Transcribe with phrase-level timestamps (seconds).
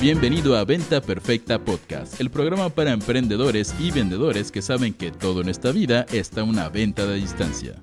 [0.00, 5.42] Bienvenido a Venta Perfecta Podcast, el programa para emprendedores y vendedores que saben que todo
[5.42, 7.74] en esta vida está una venta de distancia.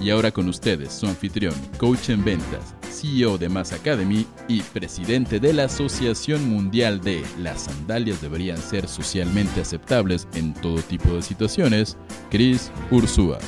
[0.00, 5.38] Y ahora con ustedes, su anfitrión, coach en ventas, CEO de Mass Academy y presidente
[5.38, 11.20] de la Asociación Mundial de Las sandalias deberían ser socialmente aceptables en todo tipo de
[11.20, 11.98] situaciones,
[12.30, 13.38] Chris Ursúa.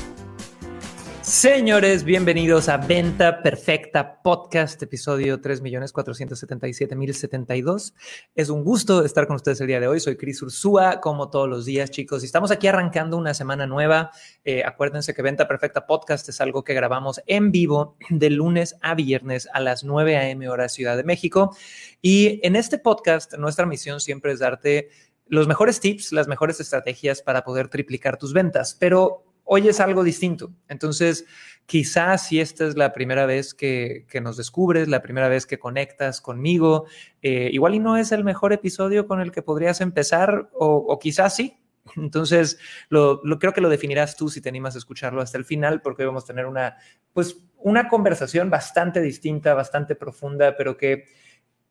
[1.27, 7.93] Señores, bienvenidos a Venta Perfecta Podcast, episodio 3.477.072.
[8.33, 9.99] Es un gusto estar con ustedes el día de hoy.
[9.99, 12.23] Soy Cris Ursúa, como todos los días, chicos.
[12.23, 14.11] Y estamos aquí arrancando una semana nueva.
[14.45, 18.95] Eh, acuérdense que Venta Perfecta Podcast es algo que grabamos en vivo de lunes a
[18.95, 20.47] viernes a las 9 a.m.
[20.47, 21.57] hora Ciudad de México.
[22.01, 24.91] Y en este podcast, nuestra misión siempre es darte
[25.25, 28.77] los mejores tips, las mejores estrategias para poder triplicar tus ventas.
[28.79, 30.51] Pero hoy es algo distinto.
[30.67, 31.25] Entonces,
[31.65, 36.21] quizás si esta es la primera vez que, nos descubres, la primera vez que conectas
[36.21, 36.85] conmigo,
[37.21, 41.35] eh, igual y no es el mejor episodio con el que podrías empezar, o, quizás
[41.35, 41.57] sí.
[41.95, 42.59] Entonces,
[42.89, 46.03] lo, creo que lo definirás tú si te animas a escucharlo hasta el final, porque
[46.03, 46.75] hoy vamos a tener una,
[47.13, 51.05] pues, una conversación bastante distinta, bastante profunda, pero que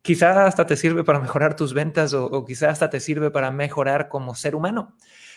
[0.01, 3.51] quizás hasta te sirve para mejorar tus ventas o, o quizás hasta te sirve para
[3.51, 4.95] mejorar como ser humano.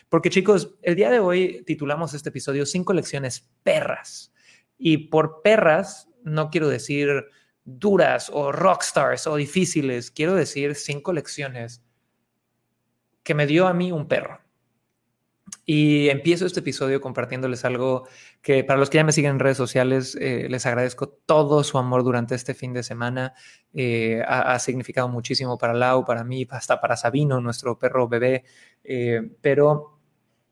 [0.09, 4.33] Porque chicos, el día de hoy titulamos este episodio Cinco lecciones perras.
[4.77, 7.25] Y por perras no quiero decir
[7.63, 11.83] duras o rockstars o difíciles, quiero decir cinco lecciones
[13.23, 14.41] que me dio a mí un perro.
[15.65, 18.07] Y empiezo este episodio compartiéndoles algo
[18.41, 21.77] que para los que ya me siguen en redes sociales, eh, les agradezco todo su
[21.77, 23.33] amor durante este fin de semana.
[23.73, 28.45] Eh, ha, significado muchísimo para Lau, para mí, hasta para Sabino, nuestro perro bebé.
[28.83, 29.98] Eh, pero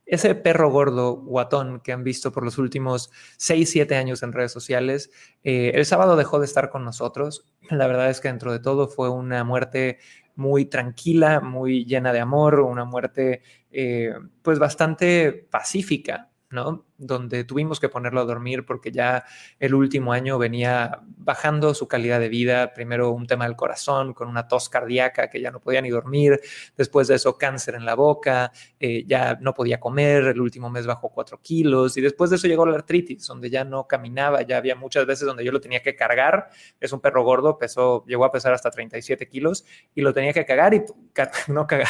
[0.08, 4.52] ese perro gordo, guatón, que han visto por los últimos 6, 7 años en redes
[4.54, 5.12] sociales,
[5.44, 7.46] eh, el sábado dejó de estar con nosotros.
[7.70, 10.00] La verdad es que dentro de todo fue una muerte
[10.36, 16.30] muy tranquila, muy llena de amor, una muerte eh, pues bastante pacífica.
[16.50, 16.86] ¿No?
[16.98, 19.26] Donde tuvimos que ponerlo a dormir porque ya
[19.60, 22.74] el último año venía bajando su calidad de vida.
[22.74, 26.40] Primero un tema del corazón con una tos cardíaca que ya no podía ni dormir.
[26.78, 30.24] Después de eso cáncer en la boca, eh, ya no podía comer.
[30.26, 33.64] El último mes bajó cuatro kilos y después de eso llegó la artritis, donde ya
[33.64, 34.42] no caminaba.
[34.44, 36.50] Ya había muchas veces donde yo lo tenía que cargar.
[36.80, 40.46] Es un perro gordo, pesó, llegó a pesar hasta 37 kilos y lo tenía que
[40.46, 40.84] cagar y
[41.50, 41.88] no cagar.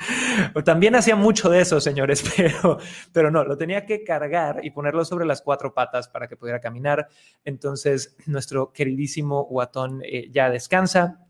[0.64, 2.78] También hacía mucho de eso, señores, pero,
[3.12, 6.60] pero no, lo tenía que cargar y ponerlo sobre las cuatro patas para que pudiera
[6.60, 7.08] caminar.
[7.44, 11.26] Entonces, nuestro queridísimo guatón eh, ya descansa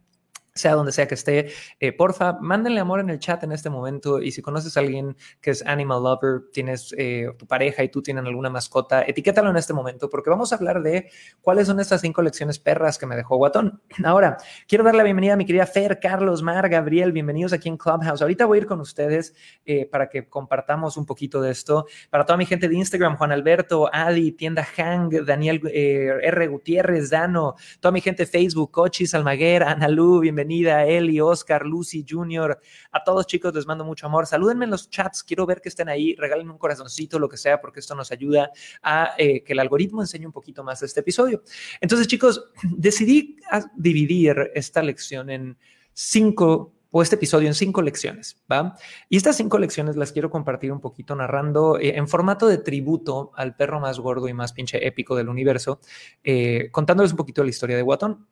[0.54, 4.20] sea donde sea que esté, eh, porfa, mándenle amor en el chat en este momento
[4.20, 8.02] y si conoces a alguien que es animal lover, tienes eh, tu pareja y tú
[8.02, 12.00] tienen alguna mascota, etiquétalo en este momento porque vamos a hablar de cuáles son estas
[12.00, 13.80] cinco lecciones perras que me dejó Guatón.
[14.04, 17.76] Ahora, quiero dar la bienvenida a mi querida Fer, Carlos, Mar, Gabriel, bienvenidos aquí en
[17.76, 18.22] Clubhouse.
[18.22, 19.34] Ahorita voy a ir con ustedes
[19.64, 21.86] eh, para que compartamos un poquito de esto.
[22.10, 26.46] Para toda mi gente de Instagram, Juan Alberto, Adi, Tienda Hang, Daniel R.
[26.48, 32.04] Gutiérrez, Dano, toda mi gente de Facebook, Cochis, Almaguer, Analu, bienvenidos bienvenida, Eli, Oscar, Lucy,
[32.08, 32.58] Junior.
[32.90, 34.26] A todos chicos les mando mucho amor.
[34.26, 37.60] Salúdenme en los chats, quiero ver que estén ahí, regálenme un corazoncito, lo que sea,
[37.60, 38.50] porque esto nos ayuda
[38.82, 41.44] a eh, que el algoritmo enseñe un poquito más este episodio.
[41.80, 43.36] Entonces chicos, decidí
[43.76, 45.56] dividir esta lección en
[45.92, 48.76] cinco o este episodio en cinco lecciones, ¿va?
[49.08, 53.30] Y estas cinco lecciones las quiero compartir un poquito narrando eh, en formato de tributo
[53.36, 55.78] al perro más gordo y más pinche épico del universo,
[56.24, 58.26] eh, contándoles un poquito la historia de Watón.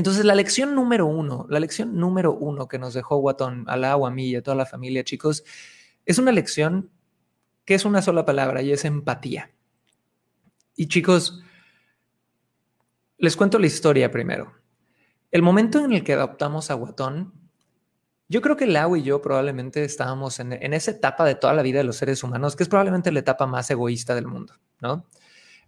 [0.00, 3.92] Entonces, la lección número uno, la lección número uno que nos dejó Watón, a la
[3.92, 5.44] a mí y a toda la familia, chicos,
[6.06, 6.88] es una lección
[7.66, 9.50] que es una sola palabra y es empatía.
[10.74, 11.42] Y chicos,
[13.18, 14.54] les cuento la historia primero.
[15.30, 17.34] El momento en el que adoptamos a Watón,
[18.26, 21.60] yo creo que Lau y yo probablemente estábamos en, en, esa etapa de toda la
[21.60, 25.04] vida de los seres humanos, que es probablemente la etapa más egoísta del mundo, ¿no?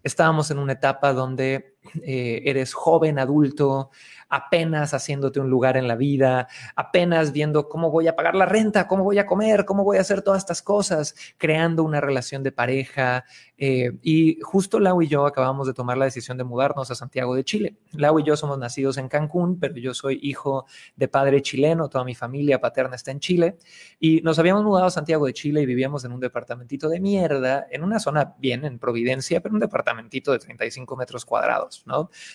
[0.03, 1.72] Estábamos en una etapa donde
[2.03, 3.91] eh, eres joven, adulto,
[4.29, 8.89] apenas haciéndote un lugar en la vida, apenas viendo cómo voy a pagar la renta,
[8.89, 12.51] cómo voy a comer, cómo voy a hacer todas estas cosas, creando una relación de
[12.51, 13.25] pareja.
[13.59, 17.35] Eh, y justo Lau y yo acabamos de tomar la decisión de mudarnos a Santiago
[17.35, 17.77] de Chile.
[17.93, 20.65] Lau y yo somos nacidos en Cancún, pero yo soy hijo
[20.97, 23.59] de padre chileno, toda mi familia paterna está en Chile.
[24.01, 27.67] Y nos habíamos mudado a Santiago de Chile y vivíamos en un departamentito de mierda,
[27.71, 31.72] en una zona bien en Providencia, pero un departamentito de 35 metros cuadrados,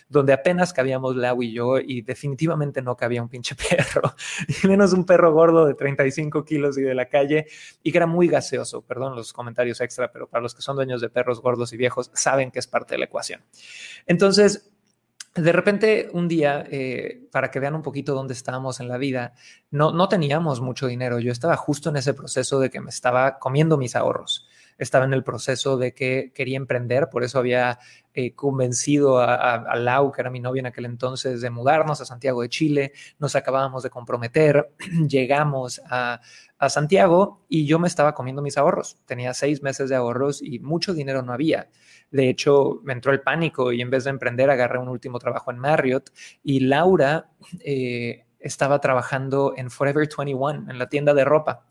[0.10, 4.14] Donde apenas cabíamos Lau y yo y definitivamente no cabía un pinche perro,
[4.48, 7.48] y menos un perro gordo de 35 kilos y de la calle,
[7.84, 11.02] y que era muy gaseoso, perdón los comentarios extra, pero para los que son dueños
[11.02, 13.44] de perros gordos y viejos, saben que es parte de la ecuación.
[14.06, 14.72] Entonces,
[15.38, 19.34] de repente, un día, eh, para que vean un poquito dónde estábamos en la vida,
[19.70, 21.20] no, no teníamos mucho dinero.
[21.20, 24.48] Yo estaba justo en ese proceso de que me estaba comiendo mis ahorros.
[24.78, 27.80] Estaba en el proceso de que quería emprender, por eso había
[28.14, 32.06] eh, convencido a, a, Lau, que era mi novia en aquel entonces, de mudarnos a
[32.06, 32.94] Santiago de Chile.
[33.20, 34.72] Nos acabábamos de comprometer,
[35.08, 36.20] llegamos a,
[36.70, 38.98] Santiago y yo me estaba comiendo mis ahorros.
[39.06, 41.70] Tenía seis meses de ahorros y mucho dinero no había.
[42.10, 45.52] De hecho, me entró el pánico y en vez de emprender agarré un último trabajo
[45.52, 46.10] en Marriott
[46.42, 47.30] y Laura
[47.60, 51.67] eh, estaba trabajando en Forever 21, en la tienda de ropa.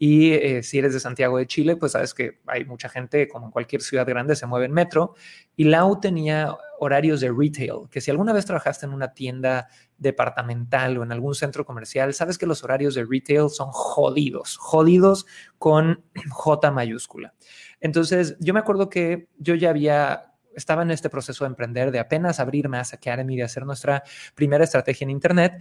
[0.00, 3.46] Y eh, si eres de Santiago de Chile, pues sabes que hay mucha gente, como
[3.46, 5.14] en cualquier ciudad grande, se mueve en metro.
[5.56, 9.66] Y Lau tenía horarios de retail, que si alguna vez trabajaste en una tienda
[9.96, 15.26] departamental o en algún centro comercial, sabes que los horarios de retail son jodidos, jodidos
[15.58, 17.34] con J mayúscula.
[17.80, 21.98] Entonces, yo me acuerdo que yo ya había, estaba en este proceso de emprender, de
[21.98, 24.04] apenas abrirme a Academy, de hacer nuestra
[24.36, 25.60] primera estrategia en Internet.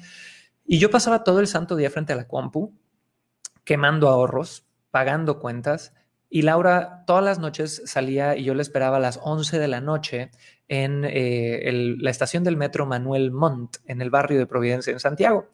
[0.63, 2.71] Y yo pasaba todo el santo día frente a la compu,
[3.67, 5.93] quemando ahorros, pagando cuentas.
[6.29, 9.81] Y Laura todas las noches salía y yo le esperaba a las 11 de la
[9.81, 10.31] noche
[10.69, 15.49] en eh, la estación del metro Manuel Montt, en el barrio de Providencia, en Santiago.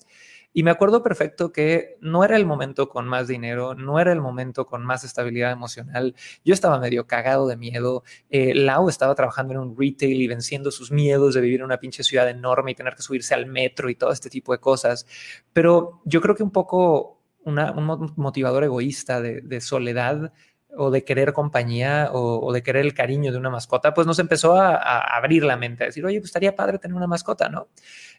[0.56, 4.21] Y me acuerdo perfecto que no era el momento con más dinero, no era el
[4.21, 6.13] momento con más estabilidad emocional.
[6.45, 8.04] Yo estaba medio cagado de miedo.
[8.30, 8.54] Eh,
[8.88, 12.30] estaba trabajando en un retail y venciendo sus miedos de vivir en una pinche ciudad
[12.30, 15.07] enorme y tener que subirse al metro y todo este tipo de cosas.
[15.51, 20.34] Pero yo creo que un poco una, un motivador egoísta de, soledad
[20.75, 24.56] o de querer compañía o, de querer el cariño de una mascota, pues nos empezó
[24.56, 27.68] a, a, abrir la mente, a decir, oye, pues estaría padre tener una mascota, ¿no?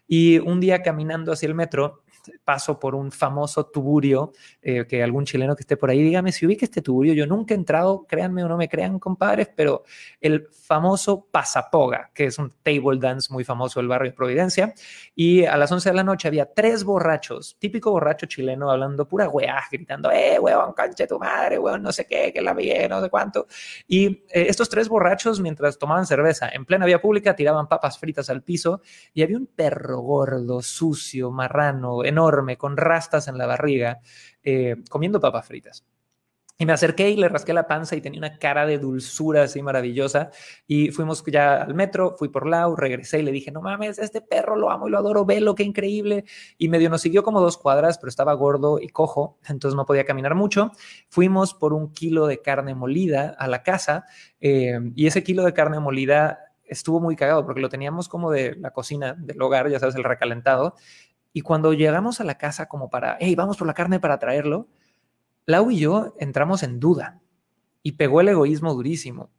[0.07, 2.03] Y un día caminando hacia el metro,
[2.43, 4.31] paso por un famoso tuburio,
[4.61, 7.53] eh, que algún chileno que esté por ahí, dígame si ubica este tuburio, yo nunca
[7.53, 9.83] he entrado, créanme o no me crean, compadres, pero
[10.21, 14.73] el famoso Pasapoga, que es un table dance muy famoso del barrio de Providencia,
[15.15, 19.29] y a las 11 de la noche había tres borrachos, típico borracho chileno, hablando pura
[19.29, 23.01] weá, gritando, eh, weón, canche tu madre, weón, no sé qué, que la vi, no
[23.01, 23.47] sé cuánto,
[23.87, 28.29] y eh, estos tres borrachos, mientras tomaban cerveza en plena vía pública, tiraban papas fritas
[28.29, 28.81] al piso,
[29.13, 33.99] y había un perro gordo, sucio, marrano, enorme, con rastas en la barriga,
[34.43, 35.85] eh, comiendo papas fritas.
[36.57, 39.61] Y me acerqué y le rasqué la panza y tenía una cara de dulzura así
[39.61, 40.29] maravillosa.
[40.65, 44.21] Y fuimos ya al metro, fui por Lau, regresé y le dije, no mames, este
[44.21, 46.23] perro lo amo y lo adoro, velo, qué increíble.
[46.57, 50.05] Y medio nos siguió como dos cuadras, pero estaba gordo y cojo, entonces no podía
[50.05, 50.71] caminar mucho.
[51.09, 54.05] Fuimos por un kilo de carne molida a la casa
[54.39, 58.55] eh, y ese kilo de carne molida estuvo muy cagado porque lo teníamos como de
[58.55, 60.75] la cocina del hogar, ya sabes, el recalentado.
[61.35, 64.69] Y cuando llegamos a la casa como para, hey, vamos por la carne para traerlo,
[65.45, 67.19] Lau y yo entramos en duda
[67.83, 69.29] y pegó el egoísmo durísimo.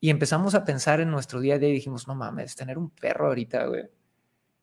[0.00, 2.90] Y empezamos a pensar en nuestro día a día y dijimos, no mames, tener un
[2.90, 3.84] perro ahorita, güey.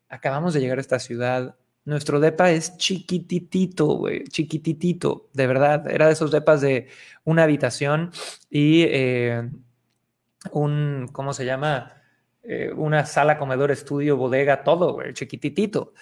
[0.09, 1.55] Acabamos de llegar a esta ciudad.
[1.85, 5.89] Nuestro depa es chiquititito, güey, chiquititito, de verdad.
[5.89, 6.89] Era de esos depas de
[7.23, 8.11] una habitación
[8.49, 9.49] y eh,
[10.51, 11.93] un, ¿cómo se llama?
[12.43, 15.93] Eh, una sala, comedor, estudio, bodega, todo, güey, chiquititito.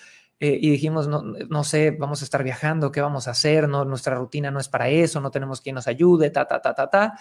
[0.44, 3.70] Eh, y dijimos, no, no sé, vamos a estar viajando, ¿qué vamos a hacer?
[3.70, 6.74] No, nuestra rutina no es para eso, no tenemos quien nos ayude, ta, ta, ta,
[6.74, 7.14] ta, ta.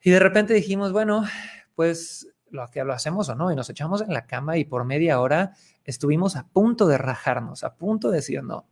[0.00, 1.24] Y de repente dijimos, bueno,
[1.74, 5.20] pues lo, lo hacemos o no, y nos echamos en la cama y por media
[5.20, 5.54] hora
[5.84, 8.68] estuvimos a punto de rajarnos, a punto de decir no.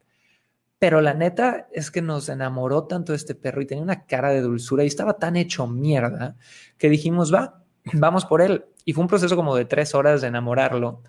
[0.78, 4.40] Pero la neta es que nos enamoró tanto este perro y tenía una cara de
[4.40, 6.36] dulzura y estaba tan hecho mierda
[6.78, 8.66] que dijimos, va, vamos por él.
[8.84, 11.02] Y fue un proceso como de tres horas de enamorarlo.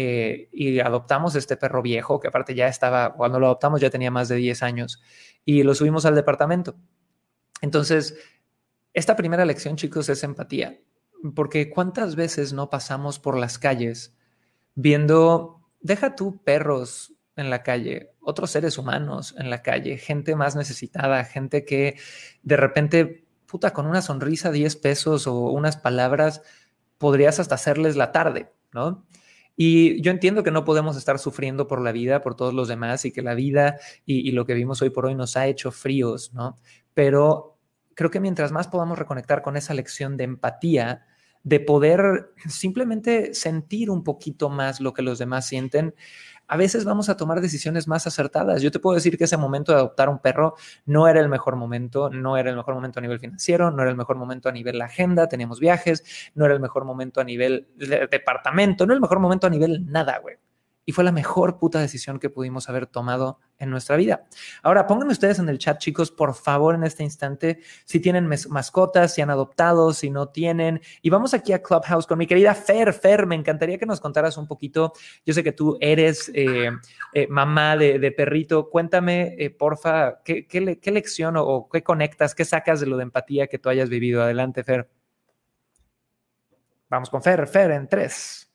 [0.00, 4.12] Eh, y adoptamos este perro viejo, que aparte ya estaba, cuando lo adoptamos ya tenía
[4.12, 5.02] más de 10 años,
[5.44, 6.76] y lo subimos al departamento.
[7.62, 8.16] Entonces,
[8.94, 10.78] esta primera lección, chicos, es empatía,
[11.34, 14.16] porque cuántas veces no pasamos por las calles
[14.76, 20.54] viendo, deja tú perros en la calle, otros seres humanos en la calle, gente más
[20.54, 21.98] necesitada, gente que
[22.44, 26.42] de repente, puta, con una sonrisa, 10 pesos o unas palabras,
[26.98, 29.04] podrías hasta hacerles la tarde, ¿no?
[29.60, 33.04] Y yo entiendo que no podemos estar sufriendo por la vida, por todos los demás,
[33.04, 36.32] y que la vida y, lo que vimos hoy por hoy nos ha hecho fríos,
[36.32, 36.56] ¿no?
[36.94, 37.58] Pero
[37.94, 41.06] creo que mientras más podamos reconectar con esa lección de empatía,
[41.42, 45.92] de poder simplemente sentir un poquito más lo que los demás sienten,
[46.48, 48.62] a veces vamos a tomar decisiones más acertadas.
[48.62, 50.54] Yo te puedo decir que ese momento de adoptar un perro
[50.86, 53.90] no era el mejor momento, no era el mejor momento a nivel financiero, no era
[53.90, 57.68] el mejor momento a nivel agenda, teníamos viajes, no era el mejor momento a nivel
[57.76, 60.36] de departamento, no era el mejor momento a nivel nada, güey.
[60.88, 64.24] Y fue la mejor puta decisión que pudimos haber tomado en nuestra vida.
[64.62, 69.12] Ahora, pónganme ustedes en el chat, chicos, por favor, en este instante, si tienen mascotas,
[69.12, 70.80] si han adoptado, si no tienen.
[71.02, 72.94] Y vamos aquí a Clubhouse con mi querida Fer.
[72.94, 74.94] Fer, me encantaría que nos contaras un poquito.
[75.26, 76.70] Yo sé que tú eres eh,
[77.12, 78.70] eh, mamá de, perrito.
[78.70, 83.46] Cuéntame, eh, porfa, ¿qué, lección o, o qué conectas, qué sacas de lo de empatía
[83.46, 84.22] que tú hayas vivido?
[84.22, 84.88] Adelante, Fer.
[86.88, 88.50] Vamos con Fer, Fer en tres,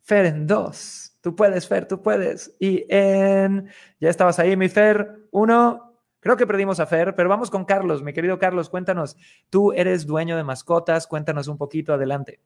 [0.00, 1.11] Fer en dos.
[1.22, 2.52] Tú puedes, Fer, tú puedes.
[2.58, 3.72] Y en.
[4.00, 5.28] Ya estabas ahí, mi Fer.
[5.30, 5.88] Uno.
[6.18, 8.02] Creo que perdimos a Fer, pero vamos con Carlos.
[8.02, 9.16] Mi querido Carlos, cuéntanos.
[9.48, 11.06] Tú eres dueño de mascotas.
[11.06, 11.94] Cuéntanos un poquito.
[11.94, 12.40] Adelante.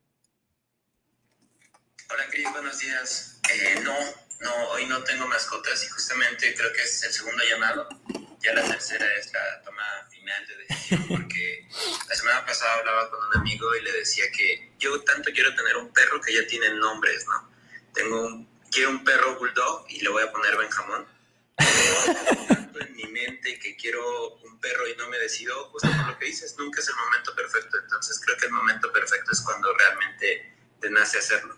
[2.10, 2.52] Hola, Cris.
[2.52, 3.40] Buenos días.
[3.52, 3.94] Eh, no,
[4.40, 7.88] no, hoy no tengo mascotas y justamente creo que es el segundo llamado.
[8.40, 11.66] Ya la tercera es la toma final de decisión porque
[12.08, 15.76] la semana pasada hablaba con un amigo y le decía que yo tanto quiero tener
[15.78, 17.50] un perro que ya tiene nombres, ¿no?
[17.94, 21.06] Tengo un quiero un perro bulldog y le voy a poner Benjamón.
[22.78, 26.26] en mi mente que quiero un perro y no me decido, justo por lo que
[26.26, 27.78] dices, nunca es el momento perfecto.
[27.78, 31.56] Entonces creo que el momento perfecto es cuando realmente te nace hacerlo.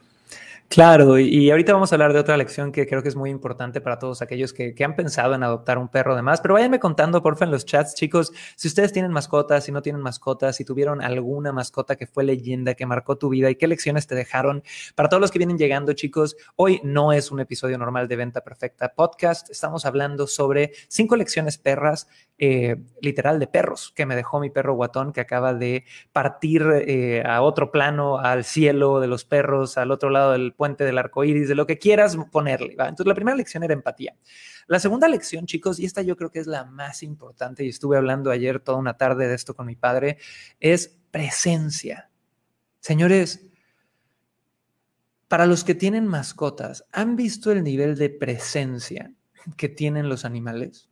[0.70, 3.80] Claro, y ahorita vamos a hablar de otra lección que creo que es muy importante
[3.80, 7.46] para todos aquellos que, han pensado en adoptar un perro demás, pero váyanme contando, porfa,
[7.46, 11.52] en los chats, chicos, si ustedes tienen mascotas, si no tienen mascotas, si tuvieron alguna
[11.52, 14.62] mascota que fue leyenda, que marcó tu vida y qué lecciones te dejaron.
[14.94, 18.42] Para todos los que vienen llegando, chicos, hoy no es un episodio normal de Venta
[18.42, 22.08] Perfecta Podcast, estamos hablando sobre cinco lecciones perras,
[22.38, 27.22] eh, literal de perros, que me dejó mi perro guatón, que acaba de partir eh,
[27.26, 31.24] a otro plano, al cielo de los perros, al otro lado del puente del arco
[31.24, 32.72] iris, de lo que quieras ponerle.
[32.78, 34.14] Entonces, la primera lección era empatía.
[34.68, 37.96] La segunda lección, chicos, y esta yo creo que es la más importante, y estuve
[37.96, 40.18] hablando ayer toda una tarde de esto con mi padre,
[40.60, 42.10] es presencia.
[42.80, 43.48] Señores,
[45.26, 49.12] para los que tienen mascotas, ¿han visto el nivel de presencia
[49.56, 50.87] que tienen los animales?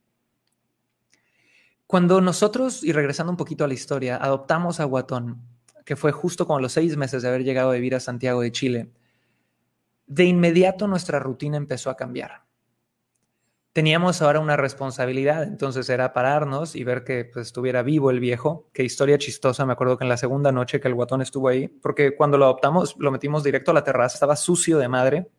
[1.87, 5.41] Cuando nosotros, y regresando un poquito a la historia, adoptamos a Guatón,
[5.85, 8.51] que fue justo como los seis meses de haber llegado a vivir a Santiago de
[8.51, 8.91] Chile,
[10.05, 12.43] de inmediato nuestra rutina empezó a cambiar.
[13.71, 18.67] Teníamos ahora una responsabilidad, entonces era pararnos y ver que pues, estuviera vivo el viejo.
[18.73, 21.69] Qué historia chistosa, me acuerdo que en la segunda noche que el guatón estuvo ahí,
[21.69, 25.29] porque cuando lo adoptamos lo metimos directo a la terraza, estaba sucio de madre,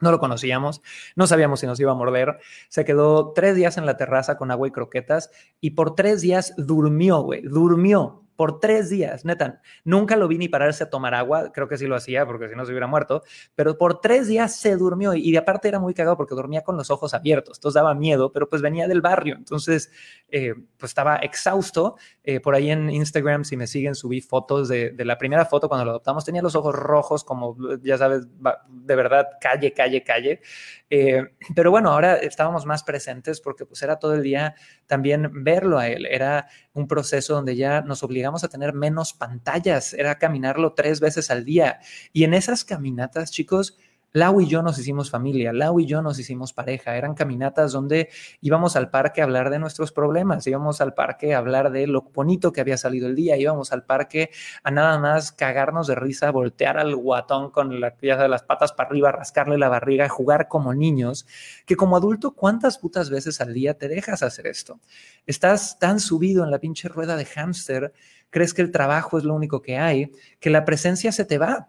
[0.00, 0.82] no lo conocíamos,
[1.14, 2.38] no sabíamos si nos iba a morder.
[2.68, 6.54] Se quedó tres días en la terraza con agua y croquetas y por tres días
[6.56, 9.60] durmió, güey, durmió por tres días, neta.
[9.84, 12.54] Nunca lo vi ni pararse a tomar agua, creo que sí lo hacía porque si
[12.54, 13.22] no se hubiera muerto,
[13.54, 16.76] pero por tres días se durmió y, de aparte era muy cagado porque dormía con
[16.76, 19.90] los ojos abiertos, entonces daba miedo, pero pues venía del barrio, entonces
[20.28, 21.96] eh, pues estaba exhausto.
[22.24, 25.84] Eh, por ahí en Instagram, si me siguen, subí fotos de, la primera foto cuando
[25.84, 28.26] lo adoptamos, tenía los ojos rojos como, ya sabes,
[28.68, 30.40] de verdad, calle, calle, calle.
[30.88, 31.22] Eh,
[31.54, 34.54] pero bueno, ahora estábamos más presentes porque pues era todo el día
[34.86, 39.94] también verlo a él, era un proceso donde ya nos obligamos a tener menos pantallas,
[39.94, 41.80] era caminarlo tres veces al día.
[42.12, 43.76] Y en esas caminatas, chicos,
[44.16, 46.96] Lau y yo nos hicimos familia, Lau y yo nos hicimos pareja.
[46.96, 48.08] Eran caminatas donde
[48.40, 52.00] íbamos al parque a hablar de nuestros problemas, íbamos al parque a hablar de lo
[52.00, 54.30] bonito que había salido el día, íbamos al parque
[54.62, 58.88] a nada más cagarnos de risa, voltear al guatón con la, de las patas para
[58.88, 61.26] arriba, rascarle la barriga, jugar como niños,
[61.66, 64.80] que como adulto, ¿cuántas putas veces al día te dejas hacer esto?
[65.26, 67.92] Estás tan subido en la pinche rueda de hámster,
[68.30, 71.68] crees que el trabajo es lo único que hay, que la presencia se te va.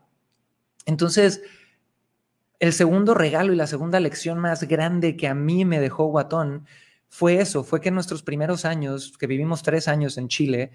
[0.85, 1.41] Entonces,
[2.59, 6.65] el segundo regalo y la segunda lección más grande que a mí me dejó Guatón
[7.09, 10.71] fue eso, fue que en nuestros primeros años, que vivimos tres años en Chile,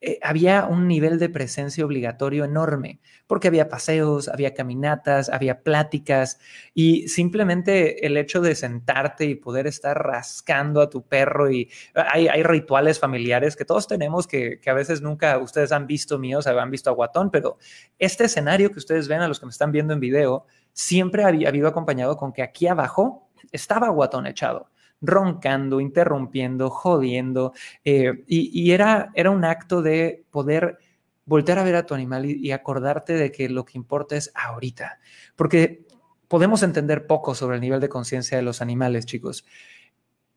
[0.00, 6.38] eh, había un nivel de presencia obligatorio enorme, porque había paseos, había caminatas, había pláticas
[6.72, 12.42] y simplemente el hecho de sentarte y poder estar rascando a tu perro y hay,
[12.44, 16.90] rituales familiares que todos tenemos que, a veces nunca ustedes han visto míos, han visto
[16.90, 17.58] a Guatón, pero
[17.98, 20.46] este escenario que ustedes ven a los que me están viendo en video,
[20.78, 24.70] siempre había habido acompañado con que aquí abajo estaba Guatón echado
[25.00, 27.52] roncando, interrumpiendo, jodiendo,
[27.84, 30.78] eh, y, era, era un acto de poder
[31.24, 35.00] voltear a ver a tu animal y, acordarte de que lo que importa es ahorita,
[35.34, 35.84] porque
[36.28, 39.44] podemos entender poco sobre el nivel de conciencia de los animales, chicos.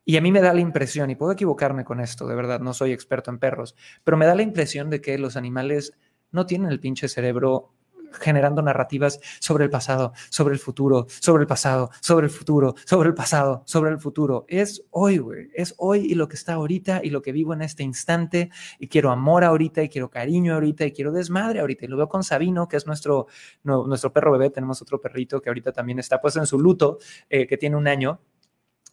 [0.04, 2.74] Y a mí me da la impresión, y puedo equivocarme con esto, de verdad, no
[2.74, 5.92] soy experto en perros, pero me da la impresión de que los animales
[6.32, 7.72] no tienen el pinche cerebro
[8.12, 13.08] generando narrativas sobre el pasado, sobre el futuro, sobre el pasado, sobre el futuro, sobre
[13.08, 14.44] el pasado, sobre el futuro.
[14.48, 15.48] Es hoy, güey.
[15.54, 18.50] Es hoy y lo que está ahorita y lo que vivo en este instante.
[18.78, 21.84] Y quiero amor ahorita y quiero cariño ahorita y quiero desmadre ahorita.
[21.84, 23.26] Y lo veo con Sabino, que es nuestro,
[23.64, 24.50] nuestro perro bebé.
[24.50, 27.88] Tenemos otro perrito que ahorita también está puesto en su luto, eh, que tiene un
[27.88, 28.20] año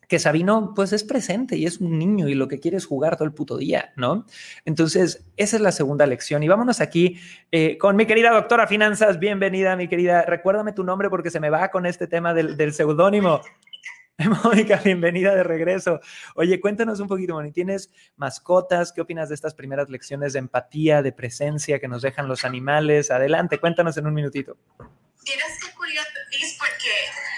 [0.10, 3.16] que Sabino pues es presente y es un niño y lo que quiere es jugar
[3.16, 4.26] todo el puto día, ¿no?
[4.66, 6.42] Entonces, esa es la segunda lección.
[6.42, 7.20] Y vámonos aquí
[7.52, 9.20] eh, con mi querida doctora Finanzas.
[9.20, 10.24] Bienvenida, mi querida.
[10.24, 13.42] Recuérdame tu nombre porque se me va con este tema del, del seudónimo.
[14.44, 16.02] Mónica, bienvenida de regreso.
[16.34, 17.52] Oye, cuéntanos un poquito, Moni.
[17.52, 18.92] ¿Tienes mascotas?
[18.92, 23.12] ¿Qué opinas de estas primeras lecciones de empatía, de presencia que nos dejan los animales?
[23.12, 24.58] Adelante, cuéntanos en un minutito.
[25.24, 26.08] Tienes que curioso,
[26.58, 27.29] porque yo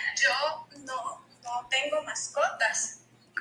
[1.72, 3.00] tengo mascotas,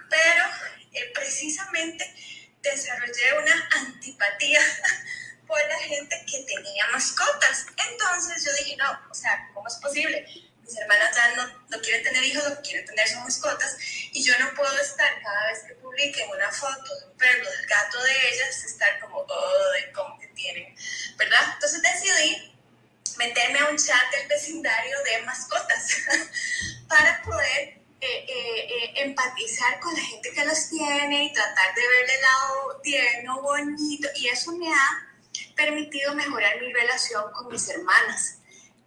[0.09, 0.45] pero
[0.93, 2.15] eh, precisamente
[2.63, 4.61] desarrollé una antipatía
[5.47, 7.67] por la gente que tenía mascotas.
[7.91, 10.27] Entonces yo dije, no, o sea, ¿cómo es posible?
[10.63, 13.77] Mis hermanas ya no, no quieren tener hijos, lo que quieren tener son mascotas,
[14.13, 17.67] y yo no puedo estar cada vez que publiquen una foto de un perro, del
[17.67, 20.73] gato de ellas, estar como, oh, de cómo que tienen,
[21.17, 21.41] ¿verdad?
[21.55, 22.57] Entonces decidí
[23.17, 25.89] meterme a un chat del vecindario de mascotas
[26.89, 31.87] para poder eh, eh, eh, empatizar con la gente que los tiene y tratar de
[31.87, 35.07] verle el lado tierno, bonito, y eso me ha
[35.55, 38.39] permitido mejorar mi relación con mis hermanas.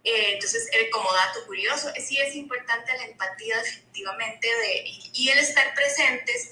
[0.02, 6.50] entonces, como dato curioso, sí es importante la empatía definitivamente de, y, el estar presentes.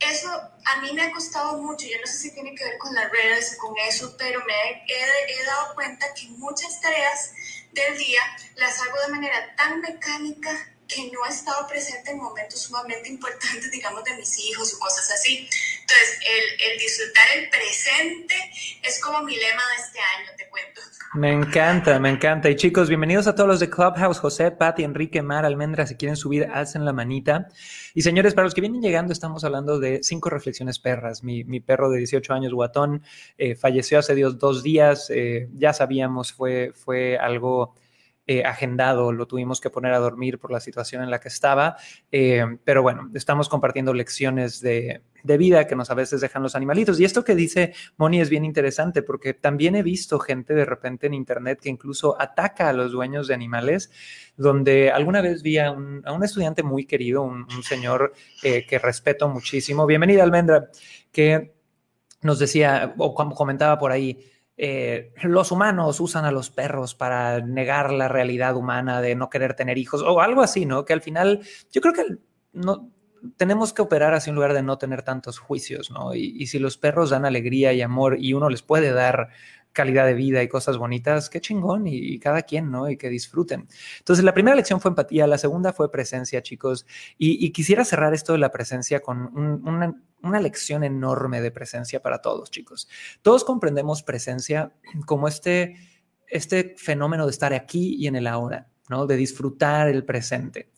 [0.00, 0.30] Eso
[0.64, 3.10] a mí me ha costado mucho, yo no sé si tiene que ver con las
[3.10, 7.34] redes, con eso, pero me he, he dado cuenta que muchas tareas
[7.72, 8.22] del día
[8.56, 13.70] las hago de manera tan mecánica que no ha estado presente en momentos sumamente importantes,
[13.70, 15.48] digamos, de mis hijos o cosas así.
[15.82, 18.34] Entonces, el, el, disfrutar el presente
[18.82, 20.80] es como mi lema de este año, te cuento.
[21.14, 22.50] Me encanta, me encanta.
[22.50, 26.16] Y chicos, bienvenidos a todos los de Clubhouse, José, Pati, Enrique, Mar, Almendra, si quieren
[26.16, 27.48] subir, alcen la manita.
[27.94, 31.22] Y señores, para los que vienen llegando, estamos hablando de cinco reflexiones perras.
[31.22, 33.02] Mi, mi perro de 18 años, Guatón,
[33.36, 35.10] eh, falleció hace dos días.
[35.10, 37.74] Eh, ya sabíamos, fue, fue algo
[38.30, 41.78] eh, agendado, lo tuvimos que poner a dormir por la situación en la que estaba,
[42.12, 47.00] eh, pero bueno, estamos compartiendo lecciones de, vida que nos a veces dejan los animalitos.
[47.00, 51.06] Y esto que dice Moni es bien interesante porque también he visto gente de repente
[51.06, 53.90] en Internet que incluso ataca a los dueños de animales,
[54.36, 59.86] donde alguna vez vi a un, estudiante muy querido, un, señor eh, que respeto muchísimo,
[59.86, 60.68] bienvenida Almendra,
[61.10, 61.54] que
[62.20, 64.18] nos decía o comentaba por ahí,
[64.60, 69.54] eh, los humanos usan a los perros para negar la realidad humana de no querer
[69.54, 70.84] tener hijos o algo así, ¿no?
[70.84, 71.40] Que al final
[71.70, 72.16] yo creo que
[72.52, 72.90] no
[73.36, 76.12] tenemos que operar así en lugar de no tener tantos juicios, ¿no?
[76.12, 79.28] Y, y si los perros dan alegría y amor y uno les puede dar
[79.78, 82.90] calidad de vida y cosas bonitas, qué chingón y, cada quien, ¿no?
[82.90, 83.68] Y que disfruten.
[83.98, 86.84] Entonces, la primera lección fue empatía, la segunda fue presencia, chicos.
[87.16, 92.20] Y, quisiera cerrar esto de la presencia con una, una lección enorme de presencia para
[92.20, 92.88] todos, chicos.
[93.22, 94.72] Todos comprendemos presencia
[95.06, 95.76] como este,
[96.26, 99.06] este fenómeno de estar aquí y en el ahora, ¿no?
[99.06, 100.72] De disfrutar el presente.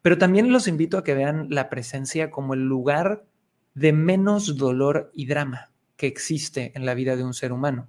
[0.00, 3.24] Pero también los invito a que vean la presencia como el lugar
[3.74, 7.88] de menos dolor y drama que existe en la vida de un ser humano.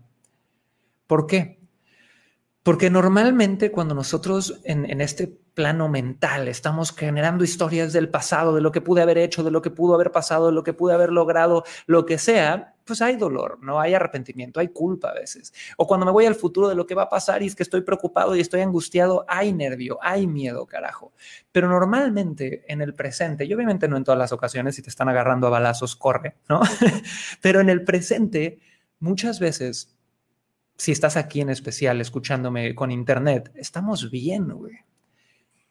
[1.08, 1.60] ¿Por qué?
[2.66, 8.72] Porque normalmente cuando nosotros en, este plano mental estamos generando historias del pasado, de lo
[8.72, 11.12] que pude haber hecho, de lo que pudo haber pasado, de lo que pude haber
[11.12, 15.54] logrado, lo que sea, pues hay dolor, no hay arrepentimiento, hay culpa a veces.
[15.78, 17.62] O cuando me voy al futuro de lo que va a pasar y es que
[17.62, 21.14] estoy preocupado y estoy angustiado, hay nervio, hay miedo, carajo.
[21.52, 25.08] Pero normalmente en el presente, y obviamente no en todas las ocasiones, si te están
[25.08, 26.62] agarrando a balazos, corre, ¿no?
[27.42, 28.60] Pero en el presente,
[29.00, 29.95] muchas veces
[30.78, 34.74] si estás aquí en especial escuchándome con internet, estamos bien, güey.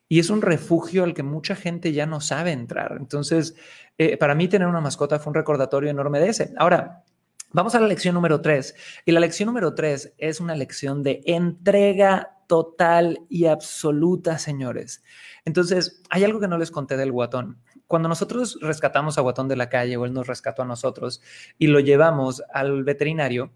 [0.08, 2.96] Y es un refugio al que mucha gente ya no sabe entrar.
[2.98, 3.56] Entonces,
[3.98, 6.54] eh, para mí tener una mascota fue un recordatorio enorme de ese.
[6.56, 7.04] Ahora,
[7.52, 8.74] vamos a la lección número tres.
[9.04, 15.02] Y la lección número tres es una lección de entrega total y absoluta, señores.
[15.44, 17.58] Entonces, hay algo que no les conté del guatón.
[17.86, 21.20] Cuando nosotros rescatamos a Guatón de la calle o él nos rescató a nosotros
[21.58, 23.52] y lo llevamos al veterinario,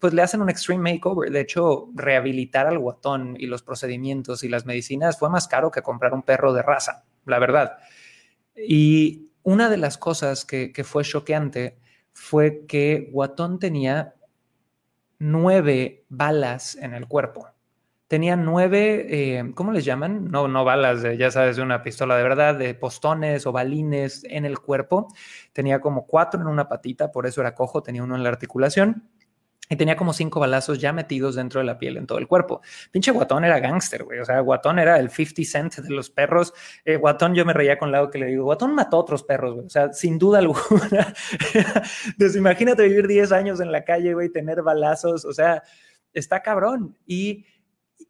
[0.00, 1.30] pues le hacen un extreme makeover.
[1.30, 5.82] De hecho, rehabilitar al guatón y los procedimientos y las medicinas fue más caro que
[5.82, 7.78] comprar un perro de raza, la verdad.
[8.56, 11.78] Y una de las cosas que, fue choqueante
[12.12, 14.14] fue que Guatón tenía
[15.18, 17.48] nueve balas en el cuerpo.
[18.08, 20.30] Tenía nueve, eh, ¿cómo les llaman?
[20.30, 24.44] No, no balas, ya sabes, de una pistola de verdad, de postones o balines en
[24.44, 25.08] el cuerpo.
[25.52, 29.08] Tenía como cuatro en una patita, por eso era cojo, tenía uno en la articulación
[29.68, 32.62] y tenía como cinco balazos ya metidos dentro de la piel en todo el cuerpo.
[32.90, 34.18] Pinche Guatón era gángster, güey.
[34.20, 36.54] O sea, Guatón era el 50 cent de los perros.
[36.84, 39.54] Eh, Guatón, yo me reía con lado que le digo, Guatón mató a otros perros,
[39.54, 39.66] güey.
[39.66, 41.14] O sea, sin duda alguna.
[42.06, 45.24] Entonces, imagínate vivir 10 años en la calle, güey, tener balazos.
[45.24, 45.62] O sea,
[46.14, 46.96] está cabrón.
[47.06, 47.44] Y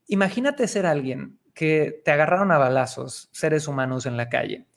[0.06, 4.67] imagínate ser alguien que te agarraron a balazos, seres humanos en la calle